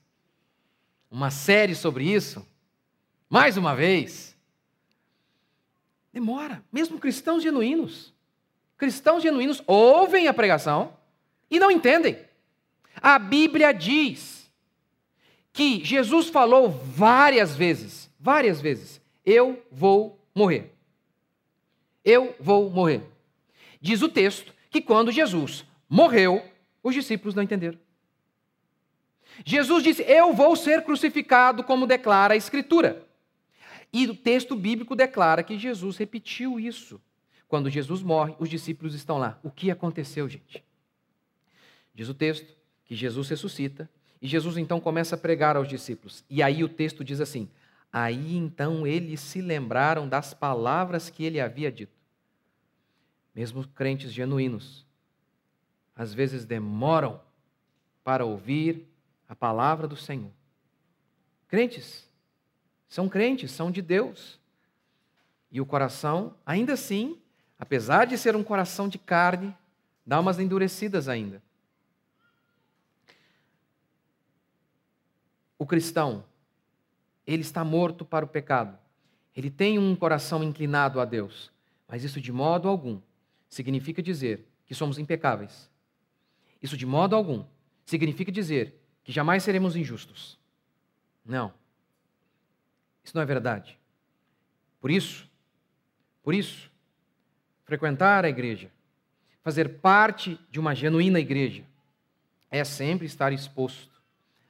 Uma 1.10 1.30
série 1.30 1.74
sobre 1.74 2.04
isso. 2.04 2.46
Mais 3.30 3.56
uma 3.56 3.74
vez. 3.74 4.36
Demora, 6.12 6.62
mesmo 6.72 6.98
cristãos 6.98 7.42
genuínos. 7.42 8.12
Cristãos 8.76 9.22
genuínos 9.22 9.62
ouvem 9.66 10.28
a 10.28 10.34
pregação 10.34 10.96
e 11.50 11.58
não 11.58 11.70
entendem. 11.70 12.18
A 12.96 13.18
Bíblia 13.18 13.72
diz 13.72 14.50
que 15.52 15.84
Jesus 15.84 16.28
falou 16.28 16.70
várias 16.70 17.54
vezes, 17.56 18.10
várias 18.18 18.60
vezes: 18.60 19.00
Eu 19.24 19.62
vou 19.70 20.20
morrer. 20.34 20.72
Eu 22.04 22.34
vou 22.38 22.70
morrer. 22.70 23.02
Diz 23.80 24.02
o 24.02 24.08
texto 24.08 24.54
que 24.70 24.80
quando 24.80 25.12
Jesus 25.12 25.64
morreu, 25.88 26.44
os 26.82 26.94
discípulos 26.94 27.34
não 27.34 27.42
entenderam. 27.42 27.78
Jesus 29.44 29.82
disse: 29.84 30.02
Eu 30.02 30.32
vou 30.32 30.56
ser 30.56 30.82
crucificado, 30.84 31.62
como 31.62 31.86
declara 31.86 32.34
a 32.34 32.36
Escritura. 32.36 33.06
E 33.92 34.06
o 34.06 34.14
texto 34.14 34.54
bíblico 34.54 34.94
declara 34.94 35.42
que 35.42 35.58
Jesus 35.58 35.96
repetiu 35.96 36.60
isso. 36.60 37.00
Quando 37.46 37.70
Jesus 37.70 38.02
morre, 38.02 38.34
os 38.38 38.50
discípulos 38.50 38.94
estão 38.94 39.16
lá. 39.16 39.38
O 39.42 39.50
que 39.50 39.70
aconteceu, 39.70 40.28
gente? 40.28 40.62
Diz 41.94 42.08
o 42.08 42.14
texto 42.14 42.54
que 42.84 42.94
Jesus 42.94 43.28
ressuscita 43.28 43.88
e 44.20 44.28
Jesus 44.28 44.56
então 44.56 44.80
começa 44.80 45.14
a 45.14 45.18
pregar 45.18 45.56
aos 45.56 45.68
discípulos. 45.68 46.24
E 46.28 46.42
aí 46.42 46.62
o 46.62 46.68
texto 46.68 47.02
diz 47.02 47.20
assim: 47.20 47.48
Aí 47.92 48.36
então 48.36 48.86
eles 48.86 49.20
se 49.20 49.40
lembraram 49.40 50.08
das 50.08 50.34
palavras 50.34 51.08
que 51.08 51.24
ele 51.24 51.40
havia 51.40 51.72
dito. 51.72 51.97
Mesmo 53.38 53.64
crentes 53.68 54.12
genuínos, 54.12 54.84
às 55.94 56.12
vezes 56.12 56.44
demoram 56.44 57.20
para 58.02 58.24
ouvir 58.24 58.84
a 59.28 59.36
palavra 59.36 59.86
do 59.86 59.94
Senhor. 59.94 60.32
Crentes, 61.46 62.10
são 62.88 63.08
crentes, 63.08 63.52
são 63.52 63.70
de 63.70 63.80
Deus. 63.80 64.40
E 65.52 65.60
o 65.60 65.66
coração, 65.66 66.34
ainda 66.44 66.72
assim, 66.72 67.16
apesar 67.56 68.06
de 68.06 68.18
ser 68.18 68.34
um 68.34 68.42
coração 68.42 68.88
de 68.88 68.98
carne, 68.98 69.56
dá 70.04 70.18
umas 70.18 70.40
endurecidas 70.40 71.08
ainda. 71.08 71.40
O 75.56 75.64
cristão, 75.64 76.24
ele 77.24 77.42
está 77.42 77.62
morto 77.62 78.04
para 78.04 78.24
o 78.24 78.28
pecado. 78.28 78.76
Ele 79.36 79.48
tem 79.48 79.78
um 79.78 79.94
coração 79.94 80.42
inclinado 80.42 81.00
a 81.00 81.04
Deus. 81.04 81.52
Mas 81.86 82.02
isso 82.02 82.20
de 82.20 82.32
modo 82.32 82.68
algum 82.68 83.00
significa 83.48 84.02
dizer 84.02 84.46
que 84.66 84.74
somos 84.74 84.98
impecáveis. 84.98 85.70
Isso 86.62 86.76
de 86.76 86.86
modo 86.86 87.16
algum 87.16 87.44
significa 87.84 88.30
dizer 88.30 88.74
que 89.02 89.12
jamais 89.12 89.42
seremos 89.42 89.76
injustos. 89.76 90.38
Não. 91.24 91.52
Isso 93.02 93.16
não 93.16 93.22
é 93.22 93.26
verdade. 93.26 93.78
Por 94.80 94.90
isso, 94.90 95.28
por 96.22 96.34
isso, 96.34 96.70
frequentar 97.64 98.24
a 98.24 98.28
igreja, 98.28 98.70
fazer 99.42 99.80
parte 99.80 100.38
de 100.50 100.60
uma 100.60 100.74
genuína 100.74 101.18
igreja, 101.18 101.64
é 102.50 102.62
sempre 102.64 103.06
estar 103.06 103.32
exposto 103.32 103.98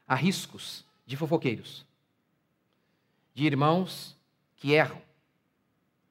a 0.07 0.15
riscos 0.15 0.85
de 1.07 1.17
fofoqueiros, 1.17 1.87
de 3.35 3.45
irmãos 3.45 4.17
que 4.57 4.73
erram. 4.73 5.01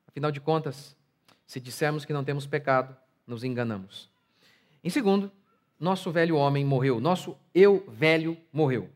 Afinal 0.07 0.31
de 0.31 0.39
contas, 0.39 0.95
se 1.47 1.59
dissermos 1.61 2.05
que 2.05 2.13
não 2.13 2.25
temos 2.25 2.45
pecado, 2.45 2.95
nos 3.25 3.43
enganamos. 3.43 4.09
Em 4.83 4.89
segundo, 4.89 5.31
nosso 5.79 6.11
velho 6.11 6.35
homem 6.35 6.65
morreu, 6.65 6.99
nosso 6.99 7.37
eu 7.55 7.83
velho 7.89 8.37
morreu. 8.51 8.89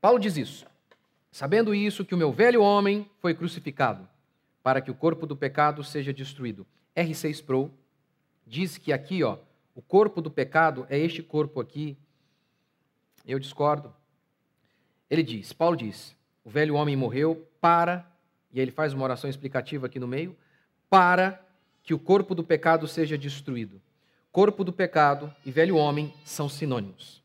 Paulo 0.00 0.18
diz 0.18 0.36
isso. 0.36 0.66
Sabendo 1.30 1.72
isso, 1.72 2.04
que 2.04 2.14
o 2.14 2.18
meu 2.18 2.32
velho 2.32 2.60
homem 2.60 3.08
foi 3.20 3.34
crucificado, 3.34 4.08
para 4.62 4.80
que 4.80 4.90
o 4.90 4.94
corpo 4.94 5.26
do 5.26 5.36
pecado 5.36 5.84
seja 5.84 6.12
destruído. 6.12 6.66
R6 6.96 7.44
Pro 7.44 7.70
diz 8.44 8.76
que 8.76 8.92
aqui, 8.92 9.22
ó, 9.22 9.38
o 9.74 9.80
corpo 9.80 10.20
do 10.20 10.30
pecado 10.30 10.84
é 10.90 10.98
este 10.98 11.22
corpo 11.22 11.60
aqui. 11.60 11.96
Eu 13.24 13.38
discordo. 13.38 13.94
Ele 15.08 15.22
diz, 15.22 15.52
Paulo 15.52 15.76
diz, 15.76 16.16
o 16.44 16.50
velho 16.50 16.74
homem 16.74 16.96
morreu 16.96 17.48
para, 17.60 18.10
e 18.52 18.60
ele 18.60 18.70
faz 18.70 18.92
uma 18.92 19.04
oração 19.04 19.28
explicativa 19.28 19.86
aqui 19.86 19.98
no 19.98 20.08
meio, 20.08 20.36
para 20.88 21.40
que 21.82 21.94
o 21.94 21.98
corpo 21.98 22.34
do 22.34 22.44
pecado 22.44 22.86
seja 22.86 23.16
destruído 23.16 23.80
corpo 24.32 24.62
do 24.62 24.72
pecado 24.72 25.34
e 25.44 25.50
velho 25.50 25.76
homem 25.76 26.12
são 26.24 26.48
sinônimos. 26.48 27.22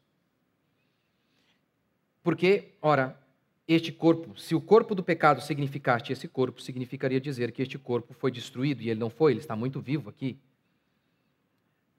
Porque, 2.24 2.72
ora, 2.82 3.20
este 3.68 3.92
corpo, 3.92 4.38
se 4.40 4.56
o 4.56 4.62
corpo 4.62 4.96
do 4.96 5.04
pecado 5.04 5.42
significasse 5.42 6.12
esse 6.12 6.28
corpo, 6.28 6.62
significaria 6.62 7.22
dizer 7.22 7.52
que 7.52 7.62
este 7.62 7.78
corpo 7.78 8.14
foi 8.14 8.32
destruído 8.32 8.82
e 8.82 8.90
ele 8.90 9.00
não 9.00 9.10
foi, 9.10 9.34
ele 9.34 9.40
está 9.40 9.56
muito 9.56 9.80
vivo 9.80 10.10
aqui. 10.10 10.40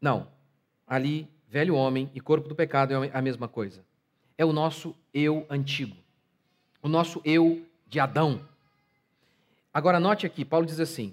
Não. 0.00 0.28
Ali, 0.86 1.28
velho 1.48 1.74
homem 1.74 2.10
e 2.14 2.20
corpo 2.20 2.48
do 2.48 2.54
pecado 2.54 2.92
é 2.92 3.10
a 3.12 3.22
mesma 3.22 3.46
coisa. 3.46 3.84
É 4.36 4.44
o 4.44 4.52
nosso 4.52 4.94
eu 5.14 5.46
antigo. 5.48 5.96
O 6.82 6.88
nosso 6.88 7.20
eu 7.24 7.64
de 7.86 8.00
Adão. 8.00 8.40
Agora, 9.76 10.00
note 10.00 10.24
aqui, 10.24 10.42
Paulo 10.42 10.64
diz 10.64 10.80
assim: 10.80 11.12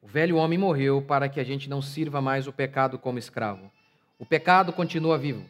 o 0.00 0.08
velho 0.08 0.34
homem 0.34 0.58
morreu 0.58 1.00
para 1.00 1.28
que 1.28 1.38
a 1.38 1.44
gente 1.44 1.70
não 1.70 1.80
sirva 1.80 2.20
mais 2.20 2.48
o 2.48 2.52
pecado 2.52 2.98
como 2.98 3.16
escravo. 3.16 3.70
O 4.18 4.26
pecado 4.26 4.72
continua 4.72 5.16
vivo. 5.16 5.46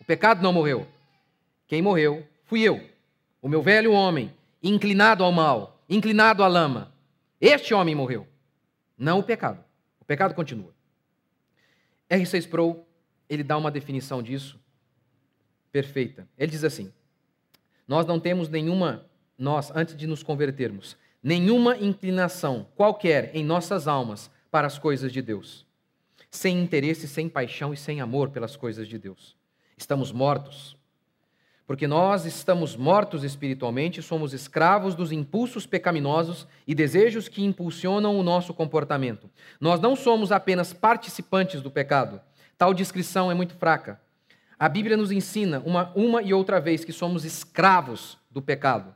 O 0.00 0.04
pecado 0.04 0.40
não 0.40 0.52
morreu. 0.52 0.86
Quem 1.66 1.82
morreu 1.82 2.24
fui 2.44 2.60
eu, 2.62 2.80
o 3.42 3.48
meu 3.48 3.60
velho 3.60 3.90
homem, 3.90 4.32
inclinado 4.62 5.24
ao 5.24 5.32
mal, 5.32 5.82
inclinado 5.88 6.44
à 6.44 6.46
lama. 6.46 6.94
Este 7.40 7.74
homem 7.74 7.96
morreu, 7.96 8.24
não 8.96 9.18
o 9.18 9.24
pecado. 9.24 9.58
O 10.00 10.04
pecado 10.04 10.32
continua. 10.32 10.72
R6 12.08 12.48
Pro, 12.48 12.86
ele 13.28 13.42
dá 13.42 13.56
uma 13.56 13.68
definição 13.68 14.22
disso 14.22 14.60
perfeita. 15.72 16.28
Ele 16.38 16.52
diz 16.52 16.62
assim: 16.62 16.92
Nós 17.88 18.06
não 18.06 18.20
temos 18.20 18.48
nenhuma, 18.48 19.04
nós, 19.36 19.72
antes 19.74 19.96
de 19.96 20.06
nos 20.06 20.22
convertermos, 20.22 20.96
nenhuma 21.22 21.76
inclinação 21.76 22.66
qualquer 22.74 23.30
em 23.34 23.44
nossas 23.44 23.86
almas 23.86 24.30
para 24.50 24.66
as 24.66 24.78
coisas 24.78 25.12
de 25.12 25.22
Deus, 25.22 25.66
sem 26.30 26.58
interesse, 26.58 27.06
sem 27.06 27.28
paixão 27.28 27.72
e 27.72 27.76
sem 27.76 28.00
amor 28.00 28.30
pelas 28.30 28.56
coisas 28.56 28.88
de 28.88 28.98
Deus. 28.98 29.36
Estamos 29.76 30.12
mortos. 30.12 30.76
Porque 31.66 31.86
nós 31.86 32.26
estamos 32.26 32.74
mortos 32.74 33.22
espiritualmente, 33.22 34.02
somos 34.02 34.32
escravos 34.32 34.96
dos 34.96 35.12
impulsos 35.12 35.66
pecaminosos 35.66 36.48
e 36.66 36.74
desejos 36.74 37.28
que 37.28 37.44
impulsionam 37.44 38.18
o 38.18 38.24
nosso 38.24 38.52
comportamento. 38.52 39.30
Nós 39.60 39.78
não 39.78 39.94
somos 39.94 40.32
apenas 40.32 40.72
participantes 40.72 41.62
do 41.62 41.70
pecado. 41.70 42.20
Tal 42.58 42.74
descrição 42.74 43.30
é 43.30 43.34
muito 43.34 43.54
fraca. 43.54 44.00
A 44.58 44.68
Bíblia 44.68 44.96
nos 44.96 45.12
ensina 45.12 45.62
uma, 45.64 45.92
uma 45.94 46.20
e 46.22 46.34
outra 46.34 46.60
vez 46.60 46.84
que 46.84 46.92
somos 46.92 47.24
escravos 47.24 48.18
do 48.28 48.42
pecado 48.42 48.92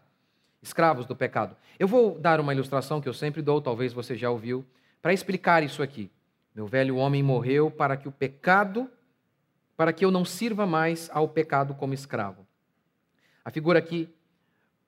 escravos 0.64 1.04
do 1.04 1.14
pecado. 1.14 1.54
Eu 1.78 1.86
vou 1.86 2.18
dar 2.18 2.40
uma 2.40 2.52
ilustração 2.52 3.00
que 3.00 3.08
eu 3.08 3.12
sempre 3.12 3.42
dou, 3.42 3.60
talvez 3.60 3.92
você 3.92 4.16
já 4.16 4.30
ouviu, 4.30 4.64
para 5.02 5.12
explicar 5.12 5.62
isso 5.62 5.82
aqui. 5.82 6.10
Meu 6.54 6.66
velho 6.66 6.96
homem 6.96 7.22
morreu 7.22 7.70
para 7.70 7.96
que 7.96 8.08
o 8.08 8.12
pecado, 8.12 8.90
para 9.76 9.92
que 9.92 10.04
eu 10.04 10.10
não 10.10 10.24
sirva 10.24 10.66
mais 10.66 11.10
ao 11.12 11.28
pecado 11.28 11.74
como 11.74 11.92
escravo. 11.92 12.46
A 13.44 13.50
figura 13.50 13.78
aqui, 13.78 14.08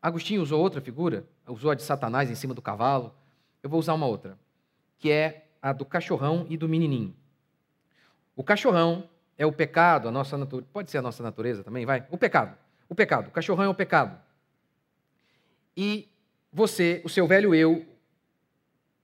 Agostinho 0.00 0.40
usou 0.40 0.62
outra 0.62 0.80
figura, 0.80 1.26
usou 1.47 1.71
a 1.71 1.75
de 1.75 1.83
Satanás 1.83 2.30
em 2.30 2.35
cima 2.35 2.54
do 2.54 2.62
cavalo. 2.62 3.14
Eu 3.62 3.68
vou 3.68 3.78
usar 3.78 3.92
uma 3.92 4.06
outra, 4.06 4.38
que 4.99 5.11
é 5.11 5.47
a 5.61 5.75
do 5.75 5.85
cachorrão 5.85 6.47
e 6.49 6.56
do 6.56 6.68
menininho. 6.68 7.14
O 8.35 8.42
cachorrão 8.42 9.11
é 9.37 9.45
o 9.45 9.52
pecado, 9.52 10.09
a 10.09 10.11
nossa 10.11 10.38
natureza, 10.38 10.68
pode 10.73 10.90
ser 10.90 10.99
a 10.99 11.02
nossa 11.02 11.23
natureza 11.23 11.62
também, 11.62 11.85
vai? 11.85 12.06
O 12.11 12.16
pecado. 12.16 12.56
O 12.88 12.95
pecado. 12.95 13.28
O 13.28 13.30
cachorrão 13.30 13.64
é 13.64 13.68
o 13.68 13.75
pecado 13.75 14.25
e 15.76 16.09
você, 16.52 17.02
o 17.04 17.09
seu 17.09 17.26
velho 17.26 17.54
eu 17.54 17.87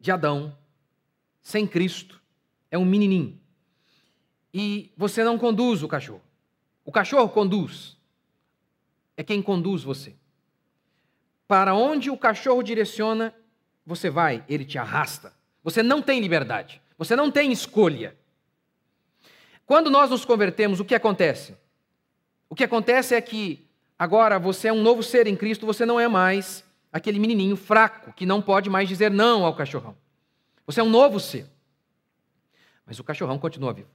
de 0.01 0.11
Adão, 0.11 0.57
sem 1.43 1.67
Cristo, 1.67 2.21
é 2.71 2.79
um 2.79 2.85
menininho. 2.85 3.39
E 4.55 4.93
você 4.97 5.23
não 5.23 5.39
conduz 5.39 5.83
o 5.83 5.89
cachorro. 5.89 6.23
O 6.85 6.91
cachorro 6.91 7.29
conduz. 7.29 7.97
É 9.17 9.23
quem 9.23 9.43
conduz 9.43 9.83
você. 9.83 10.15
Para 11.47 11.75
onde 11.75 12.11
o 12.11 12.17
cachorro 12.17 12.63
direciona, 12.63 13.35
você 13.85 14.09
vai, 14.09 14.45
ele 14.49 14.65
te 14.65 14.79
arrasta. 14.79 15.35
Você 15.63 15.83
não 15.83 16.01
tem 16.01 16.21
liberdade. 16.21 16.81
Você 16.97 17.15
não 17.15 17.31
tem 17.31 17.53
escolha. 17.53 18.17
Quando 19.67 19.91
nós 19.91 20.11
nos 20.11 20.25
convertemos, 20.25 20.81
o 20.81 20.85
que 20.85 20.95
acontece? 20.95 21.57
O 22.49 22.55
que 22.55 22.65
acontece 22.65 23.15
é 23.15 23.21
que 23.21 23.67
Agora 24.03 24.37
você 24.37 24.67
é 24.67 24.73
um 24.73 24.83
novo 24.83 25.01
ser 25.01 25.29
em 25.29 25.37
Cristo, 25.37 25.65
você 25.65 25.87
não 25.87 26.01
é 26.01 26.09
mais 26.09 26.65
aquele 26.93 27.21
menininho 27.21 27.55
fraco 27.55 28.13
que 28.13 28.27
não 28.27 28.43
pode 28.43 28.69
mais 28.69 28.89
dizer 28.89 29.13
não 29.13 29.47
ao 29.47 29.55
cachorrão. 29.55 29.97
Você 30.67 30.81
é 30.81 30.83
um 30.83 30.91
novo 30.91 31.21
ser. 31.21 31.47
Mas 32.85 32.99
o 32.99 33.05
cachorrão 33.05 33.39
continua 33.39 33.73
vivo. 33.73 33.89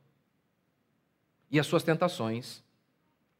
E 1.51 1.59
as 1.59 1.67
suas 1.67 1.83
tentações, 1.83 2.63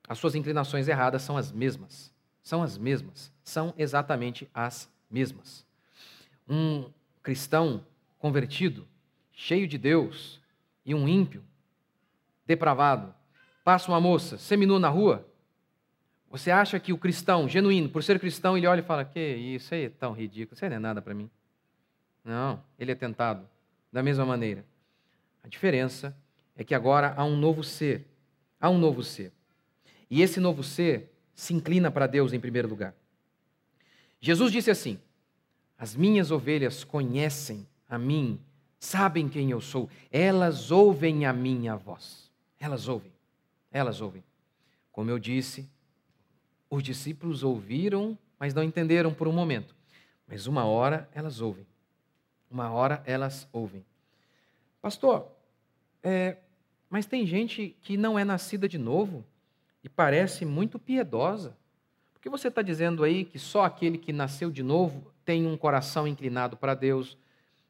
as 0.10 0.20
suas 0.20 0.36
inclinações 0.36 0.90
erradas 0.90 1.22
são 1.22 1.38
as 1.38 1.54
mesmas. 1.54 2.14
São 2.44 2.62
as 2.62 2.78
mesmas. 2.78 3.32
São 3.46 3.74
exatamente 3.78 4.50
as 4.54 4.90
mesmas. 5.10 5.66
Um 6.50 6.92
cristão 7.24 7.82
convertido, 8.20 8.86
cheio 9.32 9.70
de 9.70 9.78
Deus, 9.78 10.42
e 10.86 10.94
um 10.94 11.08
ímpio, 11.08 11.42
depravado, 12.46 13.16
passa 13.64 13.90
uma 13.90 14.02
moça 14.02 14.38
seminua 14.38 14.80
na 14.80 14.90
rua, 14.90 15.26
você 16.30 16.52
acha 16.52 16.80
que 16.80 16.92
o 16.92 16.98
cristão 16.98 17.48
genuíno, 17.48 17.90
por 17.90 18.04
ser 18.04 18.20
cristão, 18.20 18.58
ele 18.58 18.68
olha 18.68 18.82
e 18.82 18.84
fala: 18.84 19.06
Que 19.06 19.20
isso 19.20 19.74
aí 19.74 19.86
é 19.86 19.90
tão 19.90 20.14
ridículo, 20.14 20.56
isso 20.56 20.66
aí 20.66 20.70
não 20.70 20.78
é 20.78 20.80
nada 20.80 21.02
para 21.02 21.14
mim. 21.14 21.30
Não, 22.24 22.62
ele 22.78 22.92
é 22.92 22.96
tentado 22.96 23.48
da 23.92 24.04
mesma 24.04 24.26
maneira. 24.26 24.66
A 25.44 25.48
diferença 25.48 26.16
é 26.56 26.64
que 26.64 26.76
agora 26.76 27.14
há 27.16 27.24
um 27.24 27.38
novo 27.38 27.64
ser. 27.64 28.06
Há 28.60 28.70
um 28.70 28.78
novo 28.78 29.04
ser. 29.04 29.32
E 30.10 30.22
esse 30.22 30.40
novo 30.40 30.64
ser 30.64 31.14
se 31.34 31.54
inclina 31.54 31.90
para 31.90 32.08
Deus 32.08 32.34
em 32.34 32.40
primeiro 32.40 32.68
lugar. 32.68 32.94
Jesus 34.20 34.52
disse 34.52 34.70
assim: 34.70 35.00
As 35.78 35.96
minhas 35.96 36.30
ovelhas 36.30 36.84
conhecem 36.84 37.66
a 37.88 37.98
mim, 37.98 38.38
sabem 38.78 39.30
quem 39.30 39.52
eu 39.52 39.62
sou, 39.62 39.90
elas 40.12 40.72
ouvem 40.72 41.26
a 41.26 41.32
minha 41.32 41.78
voz. 41.78 42.30
Elas 42.60 42.88
ouvem, 42.88 43.14
elas 43.72 44.02
ouvem. 44.02 44.24
Como 44.92 45.10
eu 45.12 45.20
disse, 45.20 45.70
os 46.70 46.84
discípulos 46.84 47.44
ouviram, 47.44 48.18
mas 48.40 48.54
não 48.54 48.64
entenderam 48.64 49.14
por 49.14 49.28
um 49.28 49.34
momento. 49.34 49.76
Mas 50.28 50.48
uma 50.48 50.66
hora 50.66 51.10
elas 51.14 51.42
ouvem. 51.42 51.66
Uma 52.50 52.72
hora 52.72 53.02
elas 53.06 53.48
ouvem. 53.52 53.86
Pastor, 54.82 55.28
é, 56.04 56.38
mas 56.90 57.06
tem 57.06 57.26
gente 57.26 57.76
que 57.82 57.98
não 57.98 58.18
é 58.18 58.24
nascida 58.24 58.68
de 58.68 58.78
novo 58.78 59.26
e 59.84 59.90
parece 59.90 60.46
muito 60.46 60.78
piedosa. 60.78 61.58
Por 62.14 62.22
que 62.22 62.30
você 62.30 62.48
está 62.48 62.62
dizendo 62.62 63.04
aí 63.04 63.26
que 63.26 63.40
só 63.40 63.64
aquele 63.64 63.98
que 63.98 64.14
nasceu 64.14 64.50
de 64.52 64.64
novo 64.64 65.12
tem 65.26 65.46
um 65.46 65.58
coração 65.58 66.08
inclinado 66.08 66.56
para 66.56 66.74
Deus, 66.74 67.18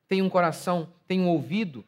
tem 0.08 0.22
um 0.22 0.30
coração, 0.30 0.88
tem 1.08 1.20
um 1.20 1.28
ouvido 1.28 1.84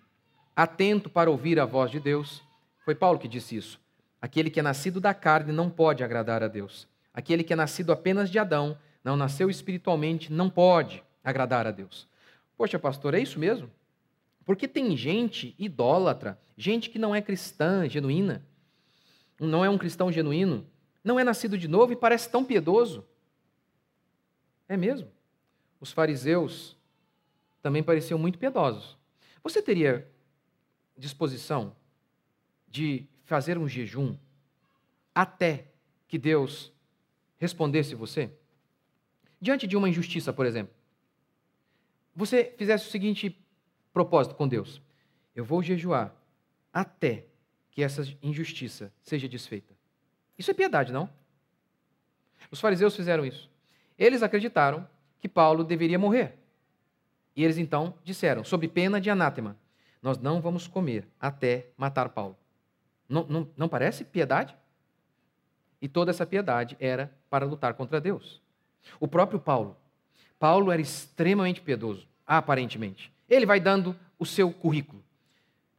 atento 0.56 1.10
para 1.10 1.30
ouvir 1.30 1.60
a 1.60 1.66
voz 1.66 1.92
de 1.92 2.00
Deus? 2.00 2.44
Foi 2.84 2.96
Paulo 2.96 3.20
que 3.20 3.28
disse 3.28 3.56
isso. 3.56 3.80
Aquele 4.22 4.50
que 4.50 4.60
é 4.60 4.64
nascido 4.64 5.00
da 5.00 5.14
carne 5.14 5.54
não 5.54 5.70
pode 5.70 6.04
agradar 6.04 6.44
a 6.44 6.48
Deus. 6.48 6.88
Aquele 7.20 7.44
que 7.44 7.52
é 7.52 7.56
nascido 7.56 7.92
apenas 7.92 8.32
de 8.32 8.40
Adão, 8.40 8.78
não 9.04 9.18
nasceu 9.18 9.50
espiritualmente, 9.50 10.32
não 10.32 10.50
pode 10.50 11.04
agradar 11.22 11.68
a 11.68 11.72
Deus. 11.72 12.08
Poxa, 12.56 12.80
pastor, 12.80 13.14
é 13.14 13.20
isso 13.20 13.38
mesmo? 13.38 13.70
Porque 14.46 14.70
tem 14.70 14.96
gente 14.96 15.54
idólatra, 15.60 16.40
gente 16.56 16.90
que 16.90 16.98
não 16.98 17.14
é 17.14 17.22
cristã 17.22 17.90
genuína, 17.90 18.42
não 19.38 19.66
é 19.66 19.70
um 19.70 19.78
cristão 19.78 20.10
genuíno, 20.10 20.66
não 21.04 21.20
é 21.20 21.26
nascido 21.26 21.58
de 21.58 21.68
novo 21.68 21.92
e 21.92 21.96
parece 21.98 22.30
tão 22.30 22.46
piedoso. 22.46 23.06
É 24.70 24.78
mesmo. 24.78 25.12
Os 25.78 25.92
fariseus 25.92 26.78
também 27.62 27.84
pareciam 27.84 28.18
muito 28.18 28.40
piedosos. 28.40 28.98
Você 29.44 29.62
teria 29.62 30.10
disposição 30.98 31.76
de 32.66 33.06
fazer 33.26 33.58
um 33.58 33.68
jejum 33.68 34.16
até 35.14 35.66
que 36.08 36.18
Deus 36.18 36.72
respondesse 37.40 37.96
você? 37.96 38.30
Diante 39.42 39.66
de 39.66 39.76
uma 39.76 39.90
injustiça, 39.90 40.32
por 40.32 40.46
exemplo 40.46 40.80
você 42.20 42.54
fizesse 42.58 42.86
o 42.86 42.92
seguinte 42.92 43.34
propósito 43.94 44.36
com 44.36 44.48
Deus: 44.48 44.82
eu 45.34 45.46
vou 45.46 45.64
jejuar 45.64 46.14
até 46.74 47.26
que 47.72 47.82
essa 47.82 48.04
injustiça 48.22 48.92
seja 49.02 49.28
desfeita. 49.28 49.74
Isso 50.38 50.52
é 50.52 50.54
piedade, 50.54 50.92
não? 50.92 51.10
Os 52.52 52.60
fariseus 52.60 52.96
fizeram 52.96 53.26
isso. 53.26 53.50
Eles 53.98 54.22
acreditaram 54.22 54.88
que 55.20 55.30
Paulo 55.30 55.64
deveria 55.64 55.98
morrer. 55.98 56.38
E 57.36 57.44
eles 57.44 57.58
então 57.58 57.94
disseram, 58.04 58.44
sob 58.44 58.68
pena 58.68 59.00
de 59.00 59.10
anátema: 59.10 59.58
Nós 60.02 60.18
não 60.18 60.42
vamos 60.42 60.68
comer 60.68 61.08
até 61.20 61.68
matar 61.78 62.10
Paulo. 62.10 62.38
Não, 63.08 63.26
não, 63.28 63.50
não 63.56 63.70
parece 63.70 64.04
piedade? 64.04 64.56
E 65.82 65.88
toda 65.88 66.12
essa 66.12 66.26
piedade 66.26 66.76
era 66.82 67.10
para 67.30 67.46
lutar 67.46 67.74
contra 67.74 68.02
Deus. 68.02 68.42
O 69.00 69.08
próprio 69.08 69.40
Paulo 69.40 69.78
Paulo 70.40 70.72
era 70.72 70.82
extremamente 70.82 71.60
piedoso, 71.60 72.08
aparentemente. 72.26 73.12
Ele 73.30 73.46
vai 73.46 73.60
dando 73.60 73.96
o 74.18 74.26
seu 74.26 74.52
currículo. 74.52 75.04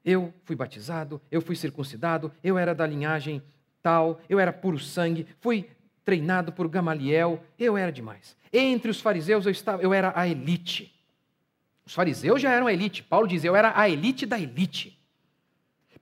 Eu 0.05 0.33
fui 0.45 0.55
batizado, 0.55 1.21
eu 1.31 1.41
fui 1.41 1.57
circuncidado, 1.57 2.31
eu 2.45 2.59
era 2.59 2.75
da 2.75 2.87
linhagem 2.87 3.43
tal, 3.83 4.21
eu 4.29 4.39
era 4.39 4.53
puro 4.53 4.79
sangue, 4.79 5.27
fui 5.41 5.71
treinado 6.05 6.53
por 6.53 6.69
Gamaliel, 6.69 7.43
eu 7.59 7.77
era 7.77 7.91
demais. 7.91 8.37
Entre 8.53 8.91
os 8.91 9.01
fariseus 9.01 9.47
eu 9.47 9.53
estava, 9.53 9.83
eu 9.83 9.95
era 9.95 10.13
a 10.15 10.29
elite. 10.29 10.95
Os 11.87 11.95
fariseus 11.95 12.41
já 12.41 12.53
eram 12.53 12.67
a 12.67 12.73
elite. 12.73 13.03
Paulo 13.03 13.27
diz: 13.27 13.43
"Eu 13.43 13.57
era 13.57 13.73
a 13.75 13.89
elite 13.89 14.27
da 14.27 14.39
elite". 14.39 14.99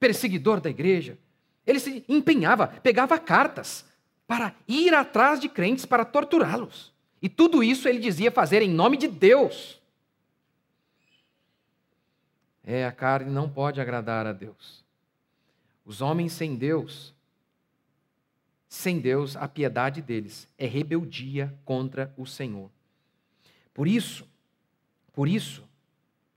Perseguidor 0.00 0.60
da 0.60 0.70
igreja. 0.70 1.18
Ele 1.66 1.80
se 1.80 2.04
empenhava, 2.08 2.68
pegava 2.68 3.18
cartas 3.18 3.87
para 4.28 4.54
ir 4.68 4.94
atrás 4.94 5.40
de 5.40 5.48
crentes 5.48 5.86
para 5.86 6.04
torturá-los. 6.04 6.92
E 7.20 7.30
tudo 7.30 7.64
isso 7.64 7.88
ele 7.88 7.98
dizia 7.98 8.30
fazer 8.30 8.60
em 8.60 8.68
nome 8.70 8.98
de 8.98 9.08
Deus. 9.08 9.80
É, 12.62 12.84
a 12.84 12.92
carne 12.92 13.30
não 13.30 13.48
pode 13.48 13.80
agradar 13.80 14.26
a 14.26 14.32
Deus. 14.32 14.84
Os 15.82 16.02
homens 16.02 16.34
sem 16.34 16.54
Deus, 16.54 17.14
sem 18.68 19.00
Deus, 19.00 19.34
a 19.34 19.48
piedade 19.48 20.02
deles 20.02 20.46
é 20.58 20.66
rebeldia 20.66 21.52
contra 21.64 22.12
o 22.14 22.26
Senhor. 22.26 22.70
Por 23.72 23.88
isso, 23.88 24.28
por 25.14 25.26
isso 25.26 25.66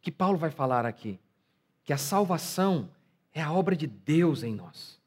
que 0.01 0.09
Paulo 0.09 0.37
vai 0.37 0.49
falar 0.49 0.85
aqui, 0.85 1.19
que 1.83 1.91
a 1.91 1.97
salvação 1.97 2.89
é 3.33 3.41
a 3.41 3.51
obra 3.51 3.75
de 3.75 3.85
Deus 3.85 4.43
em 4.43 4.55
nós. 4.55 4.97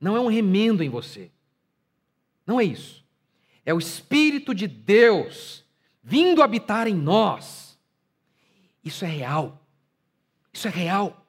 Não 0.00 0.16
é 0.16 0.20
um 0.20 0.28
remendo 0.28 0.84
em 0.84 0.88
você. 0.88 1.32
Não 2.46 2.60
é 2.60 2.64
isso. 2.64 3.04
É 3.64 3.72
o 3.72 3.78
Espírito 3.78 4.54
de 4.54 4.66
Deus 4.66 5.64
vindo 6.02 6.42
habitar 6.42 6.86
em 6.86 6.94
nós. 6.94 7.78
Isso 8.84 9.04
é 9.04 9.08
real. 9.08 9.66
Isso 10.52 10.68
é 10.68 10.70
real. 10.70 11.26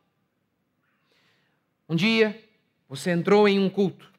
Um 1.88 1.96
dia, 1.96 2.44
você 2.90 3.12
entrou 3.12 3.48
em 3.48 3.60
um 3.60 3.70
culto 3.70 4.12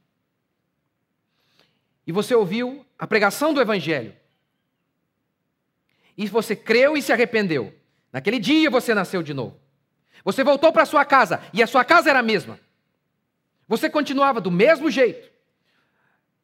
e 2.07 2.13
você 2.13 2.35
ouviu 2.35 2.87
a 2.99 3.07
pregação 3.07 3.53
do 3.53 3.61
Evangelho. 3.61 4.15
E 6.17 6.27
você 6.29 6.55
creu 6.55 6.97
e 6.97 7.03
se 7.03 7.13
arrependeu. 7.13 7.75
Naquele 8.13 8.39
dia 8.39 8.71
você 8.71 8.95
nasceu 8.95 9.23
de 9.23 9.35
novo. 9.35 9.61
Você 10.25 10.43
voltou 10.43 10.73
para 10.73 10.87
sua 10.87 11.05
casa 11.05 11.43
e 11.53 11.63
a 11.63 11.67
sua 11.67 11.85
casa 11.85 12.09
era 12.09 12.21
a 12.21 12.23
mesma. 12.23 12.59
Você 13.69 13.91
continuava 13.91 14.41
do 14.41 14.51
mesmo 14.51 14.91
jeito. 14.91 15.36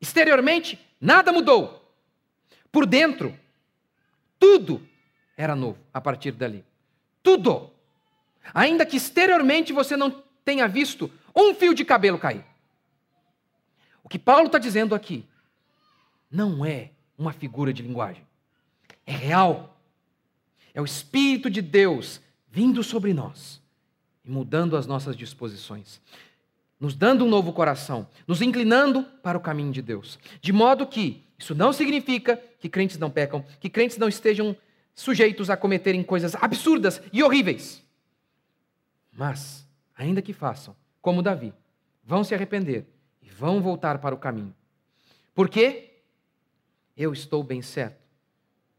Exteriormente, 0.03 0.79
Nada 1.03 1.33
mudou. 1.33 1.93
Por 2.71 2.87
dentro, 2.87 3.37
tudo 4.38 4.81
era 5.37 5.57
novo 5.57 5.81
a 5.93 6.01
partir 6.01 6.31
dali. 6.31 6.65
Tudo. 7.25 7.73
Ainda 8.55 8.87
que 8.87 8.97
exteriormente 8.97 9.73
você 9.73 9.97
não 9.97 10.23
tenha 10.45 10.69
visto 10.69 11.11
um 11.35 11.53
fio 11.57 11.75
de 11.75 11.85
cabelo 11.85 12.21
cair. 12.21 12.45
O 14.05 14.09
que 14.09 14.17
Paulo 14.17 14.47
está 14.47 14.59
dizendo 14.59 14.95
aqui 14.95 15.27
não 16.31 16.65
é 16.65 16.91
uma 17.19 17.33
figura 17.33 17.73
de 17.73 17.83
linguagem. 17.83 18.25
É 19.05 19.12
real. 19.12 19.77
É 20.73 20.81
o 20.81 20.85
Espírito 20.85 21.51
de 21.51 21.61
Deus 21.61 22.21
vindo 22.49 22.85
sobre 22.85 23.12
nós 23.12 23.61
e 24.25 24.31
mudando 24.31 24.77
as 24.77 24.87
nossas 24.87 25.17
disposições 25.17 26.01
nos 26.83 26.97
dando 26.97 27.25
um 27.25 27.29
novo 27.29 27.53
coração, 27.53 28.09
nos 28.27 28.42
inclinando 28.42 29.05
para 29.23 29.38
o 29.38 29.40
caminho 29.40 29.71
de 29.71 29.81
Deus. 29.81 30.18
De 30.40 30.53
modo 30.53 30.85
que 30.85 31.25
isso 31.38 31.55
não 31.55 31.73
significa 31.73 32.37
que 32.59 32.68
crentes 32.68 32.99
não 32.99 33.09
pecam, 33.09 33.45
que 33.61 33.71
crentes 33.71 33.99
não 33.99 34.09
estejam 34.09 34.57
sujeitos 34.92 35.49
a 35.49 35.57
cometerem 35.57 36.03
coisas 36.03 36.35
absurdas 36.35 37.01
e 37.12 37.23
horríveis. 37.23 37.81
Mas, 39.12 39.64
ainda 39.95 40.21
que 40.21 40.33
façam, 40.33 40.75
como 41.01 41.23
Davi, 41.23 41.55
vão 42.03 42.25
se 42.25 42.35
arrepender 42.35 42.85
e 43.23 43.31
vão 43.31 43.62
voltar 43.62 43.99
para 43.99 44.12
o 44.12 44.18
caminho. 44.18 44.53
Por 45.33 45.49
quê? 45.49 46.01
Eu 46.97 47.12
estou 47.12 47.45
bem 47.45 47.62
certo 47.62 48.03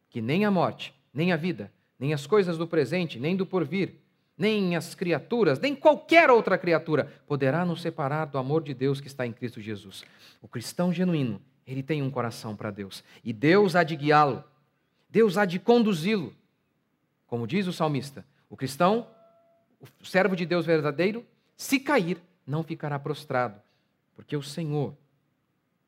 que 0.09 0.19
nem 0.19 0.43
a 0.43 0.51
morte, 0.51 0.93
nem 1.13 1.31
a 1.31 1.37
vida, 1.37 1.71
nem 1.97 2.13
as 2.13 2.27
coisas 2.27 2.57
do 2.57 2.67
presente, 2.67 3.17
nem 3.17 3.33
do 3.33 3.45
porvir, 3.45 4.02
nem 4.37 4.75
as 4.75 4.95
criaturas, 4.95 5.59
nem 5.59 5.75
qualquer 5.75 6.29
outra 6.29 6.57
criatura 6.57 7.11
poderá 7.27 7.65
nos 7.65 7.81
separar 7.81 8.25
do 8.25 8.37
amor 8.37 8.63
de 8.63 8.73
Deus 8.73 8.99
que 8.99 9.07
está 9.07 9.25
em 9.25 9.33
Cristo 9.33 9.61
Jesus. 9.61 10.03
O 10.41 10.47
cristão 10.47 10.91
genuíno, 10.91 11.41
ele 11.65 11.83
tem 11.83 12.01
um 12.01 12.09
coração 12.09 12.55
para 12.55 12.71
Deus, 12.71 13.03
e 13.23 13.31
Deus 13.31 13.75
há 13.75 13.83
de 13.83 13.95
guiá-lo, 13.95 14.43
Deus 15.09 15.37
há 15.37 15.45
de 15.45 15.59
conduzi-lo. 15.59 16.33
Como 17.27 17.47
diz 17.47 17.67
o 17.67 17.73
salmista, 17.73 18.25
o 18.49 18.57
cristão, 18.57 19.07
o 20.01 20.05
servo 20.05 20.35
de 20.35 20.45
Deus 20.45 20.65
verdadeiro, 20.65 21.25
se 21.55 21.79
cair, 21.79 22.21
não 22.45 22.63
ficará 22.63 22.99
prostrado, 22.99 23.61
porque 24.15 24.35
o 24.35 24.43
Senhor 24.43 24.95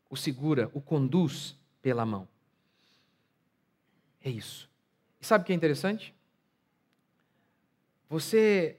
o 0.09 0.17
segura, 0.17 0.69
o 0.73 0.81
conduz 0.81 1.55
pela 1.81 2.05
mão. 2.05 2.27
É 4.23 4.29
isso. 4.29 4.69
E 5.21 5.25
sabe 5.25 5.43
o 5.43 5.45
que 5.45 5.51
é 5.51 5.55
interessante? 5.55 6.13
Você, 8.15 8.77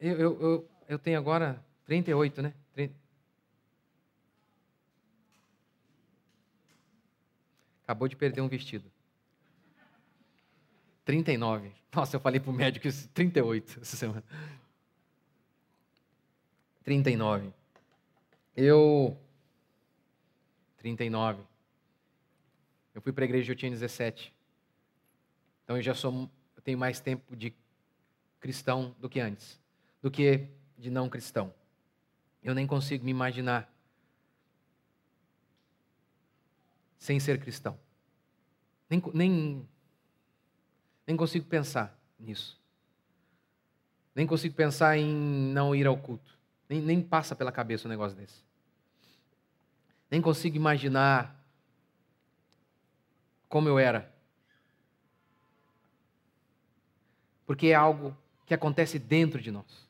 eu, 0.00 0.16
eu, 0.18 0.40
eu, 0.40 0.70
eu 0.88 0.98
tenho 0.98 1.18
agora 1.18 1.62
38, 1.84 2.40
né? 2.40 2.54
30... 2.72 2.94
Acabou 7.82 8.08
de 8.08 8.16
perder 8.16 8.40
um 8.40 8.48
vestido. 8.48 8.90
39. 11.04 11.70
Nossa, 11.94 12.16
eu 12.16 12.20
falei 12.20 12.40
para 12.40 12.50
o 12.50 12.54
médico 12.54 12.88
isso, 12.88 13.06
38 13.10 13.78
essa 13.82 13.94
semana. 13.94 14.24
39. 16.82 17.52
Eu. 18.56 19.18
39. 20.78 21.42
Eu 22.94 23.02
fui 23.02 23.12
para 23.12 23.24
a 23.24 23.26
igreja, 23.26 23.50
e 23.50 23.52
eu 23.52 23.56
tinha 23.56 23.70
17. 23.70 24.32
Então 25.64 25.76
eu 25.76 25.82
já 25.82 25.92
sou, 25.92 26.30
eu 26.56 26.62
tenho 26.62 26.78
mais 26.78 27.00
tempo 27.00 27.36
de 27.36 27.52
cristão 28.40 28.94
do 28.98 29.08
que 29.08 29.20
antes, 29.20 29.60
do 30.00 30.10
que 30.10 30.48
de 30.76 30.90
não 30.90 31.08
cristão. 31.08 31.52
Eu 32.42 32.54
nem 32.54 32.66
consigo 32.66 33.04
me 33.04 33.10
imaginar 33.10 33.72
sem 36.98 37.18
ser 37.18 37.40
cristão. 37.40 37.78
Nem, 38.88 39.02
nem, 39.12 39.68
nem 41.06 41.16
consigo 41.16 41.46
pensar 41.46 41.98
nisso. 42.18 42.60
Nem 44.14 44.26
consigo 44.26 44.54
pensar 44.54 44.96
em 44.96 45.14
não 45.52 45.74
ir 45.74 45.86
ao 45.86 45.96
culto. 45.96 46.36
Nem, 46.68 46.80
nem 46.80 47.02
passa 47.02 47.36
pela 47.36 47.52
cabeça 47.52 47.86
um 47.86 47.90
negócio 47.90 48.16
desse. 48.16 48.42
Nem 50.10 50.20
consigo 50.20 50.56
imaginar 50.56 51.38
como 53.48 53.68
eu 53.68 53.78
era. 53.78 54.12
Porque 57.46 57.68
é 57.68 57.74
algo 57.74 58.16
que 58.48 58.54
acontece 58.54 58.98
dentro 58.98 59.42
de 59.42 59.50
nós. 59.50 59.86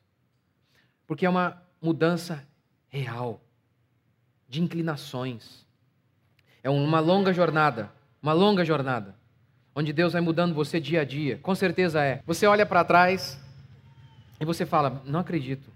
Porque 1.07 1.25
é 1.25 1.29
uma 1.29 1.63
mudança 1.81 2.45
real, 2.89 3.41
de 4.49 4.61
inclinações. 4.61 5.65
É 6.61 6.69
uma 6.69 6.99
longa 6.99 7.33
jornada, 7.33 7.89
uma 8.21 8.33
longa 8.33 8.65
jornada, 8.65 9.15
onde 9.73 9.93
Deus 9.93 10.11
vai 10.11 10.21
mudando 10.21 10.53
você 10.53 10.77
dia 10.77 11.01
a 11.01 11.05
dia. 11.05 11.39
Com 11.41 11.55
certeza 11.55 12.03
é. 12.03 12.21
Você 12.25 12.45
olha 12.45 12.65
para 12.65 12.83
trás 12.83 13.39
e 14.41 14.43
você 14.43 14.65
fala: 14.65 15.01
Não 15.05 15.21
acredito. 15.21 15.71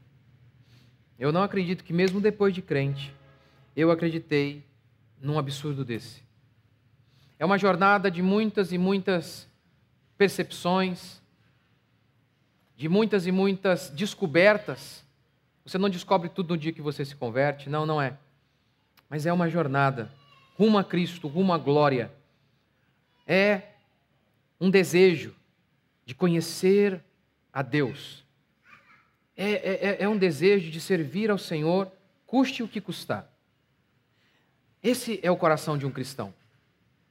Eu 1.18 1.32
não 1.32 1.42
acredito 1.42 1.86
que, 1.86 1.94
mesmo 1.94 2.20
depois 2.20 2.54
de 2.54 2.62
crente, 2.62 3.16
eu 3.78 3.92
acreditei 3.92 4.66
num 5.22 5.40
absurdo 5.40 5.86
desse. 5.86 6.22
É 7.40 7.46
uma 7.46 7.58
jornada 7.58 8.12
de 8.12 8.22
muitas 8.22 8.74
e 8.74 8.78
muitas 8.78 9.48
percepções, 10.18 11.23
de 12.76 12.90
muitas 12.90 13.28
e 13.28 13.32
muitas 13.32 13.90
descobertas. 13.90 15.04
Você 15.66 15.78
não 15.78 15.90
descobre 15.90 16.30
tudo 16.30 16.54
no 16.54 16.58
dia 16.58 16.74
que 16.74 16.82
você 16.82 17.06
se 17.06 17.16
converte, 17.16 17.70
não, 17.70 17.86
não 17.86 18.02
é. 18.02 18.18
Mas 19.10 19.26
é 19.26 19.34
uma 19.34 19.50
jornada 19.50 20.12
rumo 20.58 20.78
a 20.78 20.84
Cristo, 20.84 21.28
rumo 21.28 21.54
à 21.54 21.58
glória. 21.58 22.12
É 23.28 23.62
um 24.60 24.70
desejo 24.70 25.36
de 26.06 26.14
conhecer 26.16 27.04
a 27.52 27.62
Deus. 27.62 28.24
É, 29.36 29.52
é, 29.52 29.90
é, 29.90 30.04
é 30.04 30.10
um 30.10 30.18
desejo 30.18 30.72
de 30.72 30.80
servir 30.80 31.32
ao 31.32 31.38
Senhor, 31.38 31.92
custe 32.26 32.64
o 32.64 32.68
que 32.68 32.82
custar. 32.82 33.32
Esse 34.82 35.20
é 35.24 35.32
o 35.32 35.38
coração 35.38 35.78
de 35.78 35.86
um 35.86 35.92
cristão. 35.92 36.34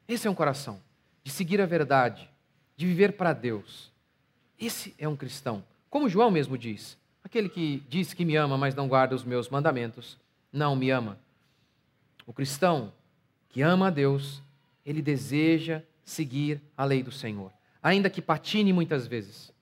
Esse 0.06 0.26
é 0.26 0.30
um 0.30 0.34
coração 0.34 0.80
de 1.24 1.30
seguir 1.30 1.60
a 1.60 1.66
verdade, 1.66 2.28
de 2.76 2.86
viver 2.86 3.12
para 3.12 3.32
Deus. 3.32 3.91
Esse 4.58 4.94
é 4.98 5.08
um 5.08 5.16
cristão. 5.16 5.64
Como 5.90 6.08
João 6.08 6.30
mesmo 6.30 6.56
diz: 6.56 6.96
aquele 7.24 7.48
que 7.48 7.82
diz 7.88 8.14
que 8.14 8.24
me 8.24 8.36
ama, 8.36 8.56
mas 8.56 8.74
não 8.74 8.88
guarda 8.88 9.14
os 9.14 9.24
meus 9.24 9.48
mandamentos, 9.48 10.18
não 10.52 10.76
me 10.76 10.90
ama. 10.90 11.18
O 12.26 12.32
cristão 12.32 12.92
que 13.48 13.62
ama 13.62 13.88
a 13.88 13.90
Deus, 13.90 14.42
ele 14.84 15.02
deseja 15.02 15.82
seguir 16.04 16.60
a 16.76 16.84
lei 16.84 17.02
do 17.02 17.12
Senhor, 17.12 17.52
ainda 17.82 18.10
que 18.10 18.22
patine 18.22 18.72
muitas 18.72 19.06
vezes, 19.06 19.52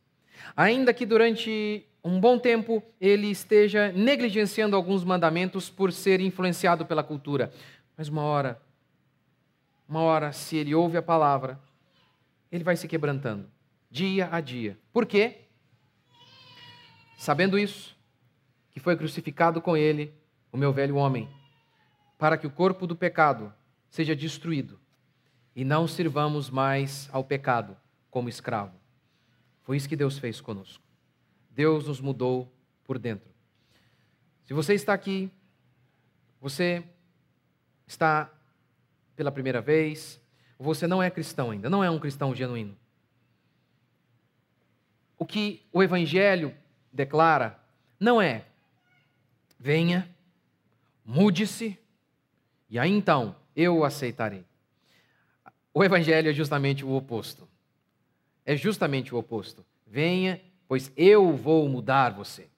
ainda 0.57 0.94
que 0.94 1.05
durante 1.05 1.85
um 2.03 2.18
bom 2.18 2.38
tempo 2.38 2.83
ele 3.00 3.29
esteja 3.31 3.92
negligenciando 3.92 4.74
alguns 4.74 5.05
mandamentos 5.05 5.68
por 5.68 5.92
ser 5.92 6.20
influenciado 6.20 6.87
pela 6.87 7.03
cultura, 7.03 7.53
mas 7.96 8.09
uma 8.09 8.22
hora, 8.22 8.61
uma 9.88 10.00
hora, 10.00 10.33
se 10.33 10.57
ele 10.57 10.74
ouve 10.74 10.96
a 10.96 11.03
palavra, 11.03 11.59
ele 12.50 12.64
vai 12.64 12.76
se 12.76 12.88
quebrantando, 12.88 13.46
dia 13.90 14.29
a 14.31 14.40
dia. 14.40 14.79
Por 14.92 15.05
quê? 15.05 15.48
Sabendo 17.18 17.59
isso, 17.59 17.96
que 18.70 18.81
foi 18.81 18.96
crucificado 18.96 19.61
com 19.61 19.76
ele 19.76 20.14
o 20.53 20.57
meu 20.57 20.72
velho 20.72 20.96
homem, 20.96 21.29
para 22.16 22.38
que 22.38 22.46
o 22.46 22.50
corpo 22.50 22.87
do 22.87 22.96
pecado 22.96 23.53
seja 23.88 24.14
destruído 24.14 24.79
e 25.55 25.64
não 25.64 25.87
sirvamos 25.87 26.48
mais 26.48 27.09
ao 27.12 27.24
pecado 27.24 27.76
como 28.11 28.29
escravo. 28.29 28.79
Foi 29.62 29.76
isso 29.76 29.88
que 29.88 29.96
Deus 29.96 30.18
fez 30.18 30.40
conosco. 30.40 30.83
Deus 31.50 31.87
nos 31.87 32.00
mudou 32.00 32.50
por 32.85 32.98
dentro. 32.98 33.29
Se 34.44 34.55
você 34.55 34.74
está 34.74 34.94
aqui, 34.94 35.31
você 36.40 36.83
está 37.87 38.33
pela 39.14 39.31
primeira 39.31 39.61
vez, 39.61 40.20
você 40.59 40.87
não 40.87 41.03
é 41.03 41.11
cristão 41.11 41.50
ainda, 41.50 41.68
não 41.68 41.85
é 41.85 41.90
um 41.90 41.98
cristão 41.98 42.35
genuíno. 42.35 42.76
O 45.20 45.24
que 45.24 45.64
o 45.72 45.83
Evangelho 45.83 46.52
declara 46.92 47.56
não 48.00 48.20
é 48.20 48.46
venha, 49.61 50.09
mude-se, 51.04 51.78
e 52.70 52.78
aí 52.78 52.90
então 52.90 53.37
eu 53.54 53.76
o 53.76 53.85
aceitarei. 53.85 54.42
O 55.74 55.85
Evangelho 55.85 56.30
é 56.30 56.33
justamente 56.33 56.83
o 56.83 56.92
oposto. 56.94 57.46
É 58.46 58.56
justamente 58.56 59.14
o 59.14 59.18
oposto. 59.18 59.64
Venha, 59.87 60.40
pois 60.66 60.90
eu 60.96 61.37
vou 61.37 61.68
mudar 61.68 62.14
você. 62.14 62.48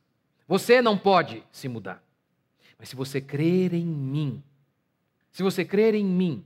Você 0.46 0.80
não 0.80 0.96
pode 0.96 1.42
se 1.50 1.68
mudar. 1.68 2.02
Mas 2.78 2.88
se 2.88 2.96
você 2.96 3.20
crer 3.20 3.74
em 3.74 3.84
mim, 3.84 4.42
se 5.32 5.42
você 5.42 5.64
crer 5.64 5.94
em 5.94 6.04
mim, 6.04 6.44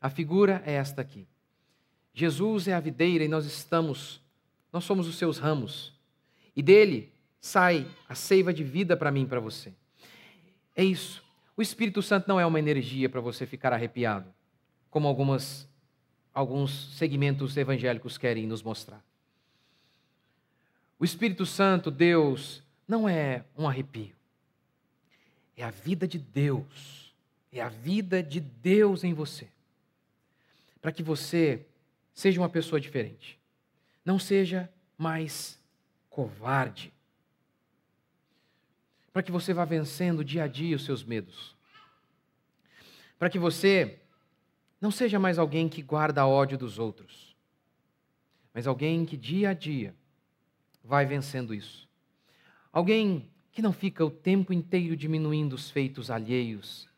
a 0.00 0.08
figura 0.08 0.62
é 0.64 0.74
esta 0.74 1.02
aqui. 1.02 1.26
Jesus 2.14 2.68
é 2.68 2.74
a 2.74 2.80
videira 2.80 3.24
e 3.24 3.28
nós 3.28 3.44
estamos, 3.44 4.22
nós 4.72 4.84
somos 4.84 5.08
os 5.08 5.16
seus 5.16 5.38
ramos. 5.38 5.92
E 6.54 6.62
dele 6.62 7.12
sai 7.40 7.86
a 8.08 8.14
seiva 8.14 8.52
de 8.52 8.62
vida 8.62 8.96
para 8.96 9.10
mim 9.10 9.22
e 9.22 9.26
para 9.26 9.40
você. 9.40 9.72
É 10.76 10.84
isso. 10.84 11.24
O 11.56 11.62
Espírito 11.62 12.02
Santo 12.02 12.28
não 12.28 12.38
é 12.38 12.46
uma 12.46 12.58
energia 12.58 13.08
para 13.08 13.20
você 13.20 13.46
ficar 13.46 13.72
arrepiado, 13.72 14.32
como 14.90 15.08
algumas, 15.08 15.68
alguns 16.32 16.96
segmentos 16.96 17.56
evangélicos 17.56 18.16
querem 18.16 18.46
nos 18.46 18.62
mostrar. 18.62 19.04
O 20.98 21.04
Espírito 21.04 21.46
Santo, 21.46 21.90
Deus, 21.90 22.62
não 22.86 23.08
é 23.08 23.44
um 23.56 23.66
arrepio. 23.66 24.14
É 25.56 25.64
a 25.64 25.70
vida 25.70 26.06
de 26.06 26.18
Deus. 26.18 27.14
É 27.50 27.60
a 27.60 27.70
vida 27.70 28.22
de 28.22 28.38
Deus 28.38 29.02
em 29.02 29.14
você. 29.14 29.48
Para 30.80 30.92
que 30.92 31.02
você 31.02 31.66
seja 32.12 32.40
uma 32.40 32.48
pessoa 32.48 32.80
diferente. 32.80 33.39
Não 34.04 34.18
seja 34.18 34.72
mais 34.96 35.58
covarde 36.08 36.92
para 39.12 39.22
que 39.22 39.32
você 39.32 39.52
vá 39.52 39.64
vencendo 39.64 40.24
dia 40.24 40.44
a 40.44 40.46
dia 40.46 40.76
os 40.76 40.84
seus 40.84 41.02
medos. 41.02 41.56
Para 43.18 43.28
que 43.28 43.38
você 43.38 43.98
não 44.80 44.90
seja 44.90 45.18
mais 45.18 45.38
alguém 45.38 45.68
que 45.68 45.82
guarda 45.82 46.26
ódio 46.26 46.56
dos 46.56 46.78
outros, 46.78 47.36
mas 48.54 48.66
alguém 48.66 49.04
que 49.04 49.16
dia 49.16 49.50
a 49.50 49.52
dia 49.52 49.94
vai 50.82 51.04
vencendo 51.04 51.52
isso. 51.52 51.88
Alguém 52.72 53.28
que 53.52 53.60
não 53.60 53.72
fica 53.72 54.04
o 54.04 54.10
tempo 54.10 54.52
inteiro 54.52 54.96
diminuindo 54.96 55.54
os 55.54 55.70
feitos 55.70 56.10
alheios. 56.10 56.88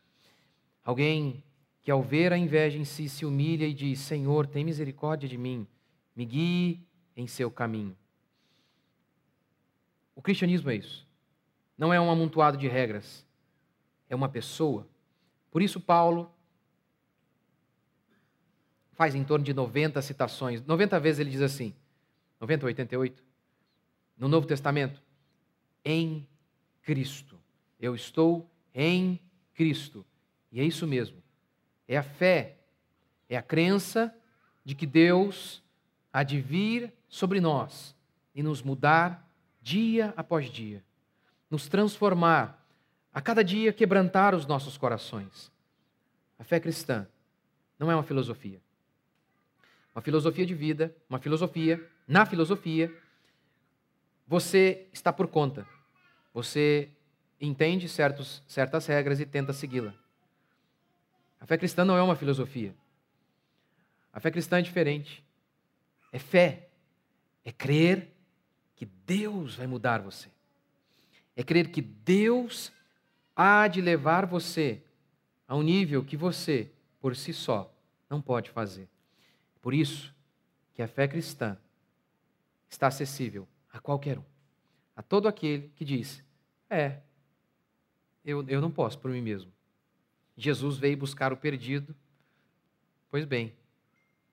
Alguém 0.83 1.43
que, 1.81 1.91
ao 1.91 2.01
ver 2.01 2.31
a 2.31 2.37
inveja 2.37 2.77
em 2.77 2.85
si, 2.85 3.09
se 3.09 3.25
humilha 3.25 3.67
e 3.67 3.73
diz: 3.73 3.99
Senhor, 3.99 4.45
tem 4.47 4.63
misericórdia 4.63 5.27
de 5.27 5.37
mim, 5.37 5.67
me 6.15 6.25
guie 6.25 6.87
em 7.15 7.27
seu 7.27 7.49
caminho. 7.49 7.95
O 10.15 10.21
cristianismo 10.21 10.69
é 10.69 10.75
isso. 10.75 11.07
Não 11.77 11.93
é 11.93 11.99
um 11.99 12.09
amontoado 12.09 12.57
de 12.57 12.67
regras, 12.67 13.25
é 14.09 14.15
uma 14.15 14.29
pessoa. 14.29 14.87
Por 15.49 15.61
isso, 15.61 15.79
Paulo 15.79 16.31
faz 18.93 19.15
em 19.15 19.23
torno 19.23 19.43
de 19.43 19.53
90 19.53 20.01
citações. 20.01 20.61
90 20.65 20.99
vezes 20.99 21.19
ele 21.19 21.31
diz 21.31 21.41
assim, 21.41 21.73
90 22.39 22.65
ou 22.65 22.67
88, 22.67 23.23
no 24.17 24.27
Novo 24.27 24.45
Testamento, 24.45 25.01
em 25.83 26.27
Cristo. 26.83 27.39
Eu 27.79 27.95
estou 27.95 28.49
em 28.73 29.19
Cristo. 29.53 30.05
E 30.51 30.59
é 30.59 30.63
isso 30.63 30.85
mesmo. 30.85 31.23
É 31.87 31.97
a 31.97 32.03
fé, 32.03 32.57
é 33.27 33.35
a 33.35 33.41
crença 33.41 34.15
de 34.63 34.75
que 34.75 34.85
Deus 34.85 35.62
há 36.13 36.23
de 36.23 36.39
vir 36.39 36.93
sobre 37.09 37.41
nós 37.41 37.95
e 38.33 38.41
nos 38.41 38.61
mudar 38.61 39.27
dia 39.61 40.13
após 40.15 40.49
dia 40.49 40.81
nos 41.53 41.67
transformar, 41.67 42.65
a 43.13 43.21
cada 43.21 43.43
dia 43.43 43.71
quebrantar 43.71 44.33
os 44.33 44.47
nossos 44.47 44.75
corações. 44.75 45.51
A 46.39 46.43
fé 46.43 46.59
cristã 46.59 47.07
não 47.77 47.91
é 47.91 47.95
uma 47.95 48.01
filosofia, 48.01 48.59
uma 49.93 50.01
filosofia 50.01 50.47
de 50.47 50.55
vida, 50.55 50.95
uma 51.07 51.19
filosofia, 51.19 51.87
na 52.07 52.25
filosofia, 52.25 52.91
você 54.27 54.87
está 54.91 55.13
por 55.13 55.27
conta. 55.27 55.63
Você 56.33 56.89
entende 57.39 57.87
certos, 57.87 58.41
certas 58.47 58.87
regras 58.87 59.19
e 59.19 59.25
tenta 59.27 59.53
segui-la. 59.53 59.93
A 61.39 61.45
fé 61.45 61.55
cristã 61.55 61.85
não 61.85 61.95
é 61.95 62.01
uma 62.01 62.15
filosofia. 62.15 62.73
A 64.11 64.19
fé 64.19 64.31
cristã 64.31 64.57
é 64.57 64.63
diferente. 64.63 65.23
É 66.13 66.19
fé. 66.19 66.69
É 67.43 67.51
crer 67.51 68.13
que 68.75 68.85
Deus 68.85 69.55
vai 69.55 69.65
mudar 69.65 69.99
você. 69.99 70.29
É 71.35 71.43
crer 71.43 71.71
que 71.71 71.81
Deus 71.81 72.71
há 73.35 73.67
de 73.67 73.81
levar 73.81 74.27
você 74.27 74.81
a 75.47 75.55
um 75.55 75.63
nível 75.63 76.05
que 76.05 76.15
você, 76.15 76.71
por 77.01 77.15
si 77.15 77.33
só, 77.33 77.73
não 78.07 78.21
pode 78.21 78.51
fazer. 78.51 78.87
Por 79.59 79.73
isso 79.73 80.13
que 80.75 80.83
a 80.83 80.87
fé 80.87 81.07
cristã 81.07 81.57
está 82.69 82.87
acessível 82.87 83.47
a 83.71 83.79
qualquer 83.79 84.19
um. 84.19 84.23
A 84.95 85.01
todo 85.01 85.27
aquele 85.27 85.69
que 85.75 85.83
diz: 85.83 86.23
É, 86.69 86.99
eu, 88.23 88.47
eu 88.47 88.61
não 88.61 88.69
posso 88.69 88.99
por 88.99 89.09
mim 89.09 89.21
mesmo. 89.21 89.51
Jesus 90.37 90.77
veio 90.77 90.95
buscar 90.95 91.33
o 91.33 91.37
perdido. 91.37 91.95
Pois 93.09 93.25
bem, 93.25 93.53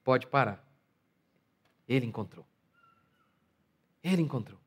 pode 0.04 0.26
parar. 0.26 0.69
Ele 1.90 2.06
encontrou. 2.06 2.46
Ele 4.00 4.22
encontrou. 4.22 4.60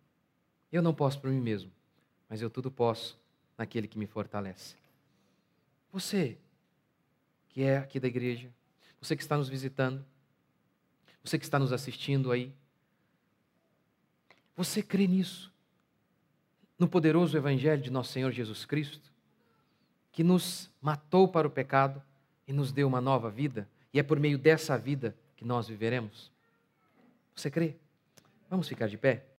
Eu 0.69 0.81
não 0.81 0.93
posso 0.93 1.21
por 1.21 1.29
mim 1.29 1.39
mesmo, 1.39 1.71
mas 2.27 2.41
eu 2.41 2.49
tudo 2.49 2.69
posso 2.69 3.17
naquele 3.57 3.87
que 3.87 3.97
me 3.97 4.05
fortalece. 4.05 4.75
Você, 5.89 6.37
que 7.47 7.63
é 7.63 7.77
aqui 7.77 7.97
da 7.97 8.09
igreja, 8.09 8.51
você 8.99 9.15
que 9.15 9.21
está 9.21 9.37
nos 9.37 9.47
visitando, 9.47 10.05
você 11.23 11.39
que 11.39 11.45
está 11.45 11.57
nos 11.57 11.71
assistindo 11.71 12.29
aí, 12.29 12.53
você 14.53 14.83
crê 14.83 15.07
nisso? 15.07 15.49
No 16.77 16.89
poderoso 16.89 17.37
Evangelho 17.37 17.81
de 17.81 17.89
nosso 17.89 18.11
Senhor 18.11 18.31
Jesus 18.31 18.65
Cristo, 18.65 19.13
que 20.11 20.25
nos 20.25 20.69
matou 20.81 21.29
para 21.29 21.47
o 21.47 21.51
pecado 21.51 22.03
e 22.45 22.51
nos 22.51 22.73
deu 22.73 22.85
uma 22.85 22.99
nova 22.99 23.31
vida, 23.31 23.65
e 23.93 23.99
é 23.99 24.03
por 24.03 24.19
meio 24.19 24.37
dessa 24.37 24.77
vida 24.77 25.15
que 25.37 25.45
nós 25.45 25.69
viveremos? 25.69 26.32
Você 27.35 27.49
crê? 27.49 27.75
Vamos 28.49 28.67
ficar 28.67 28.87
de 28.87 28.97
pé? 28.97 29.32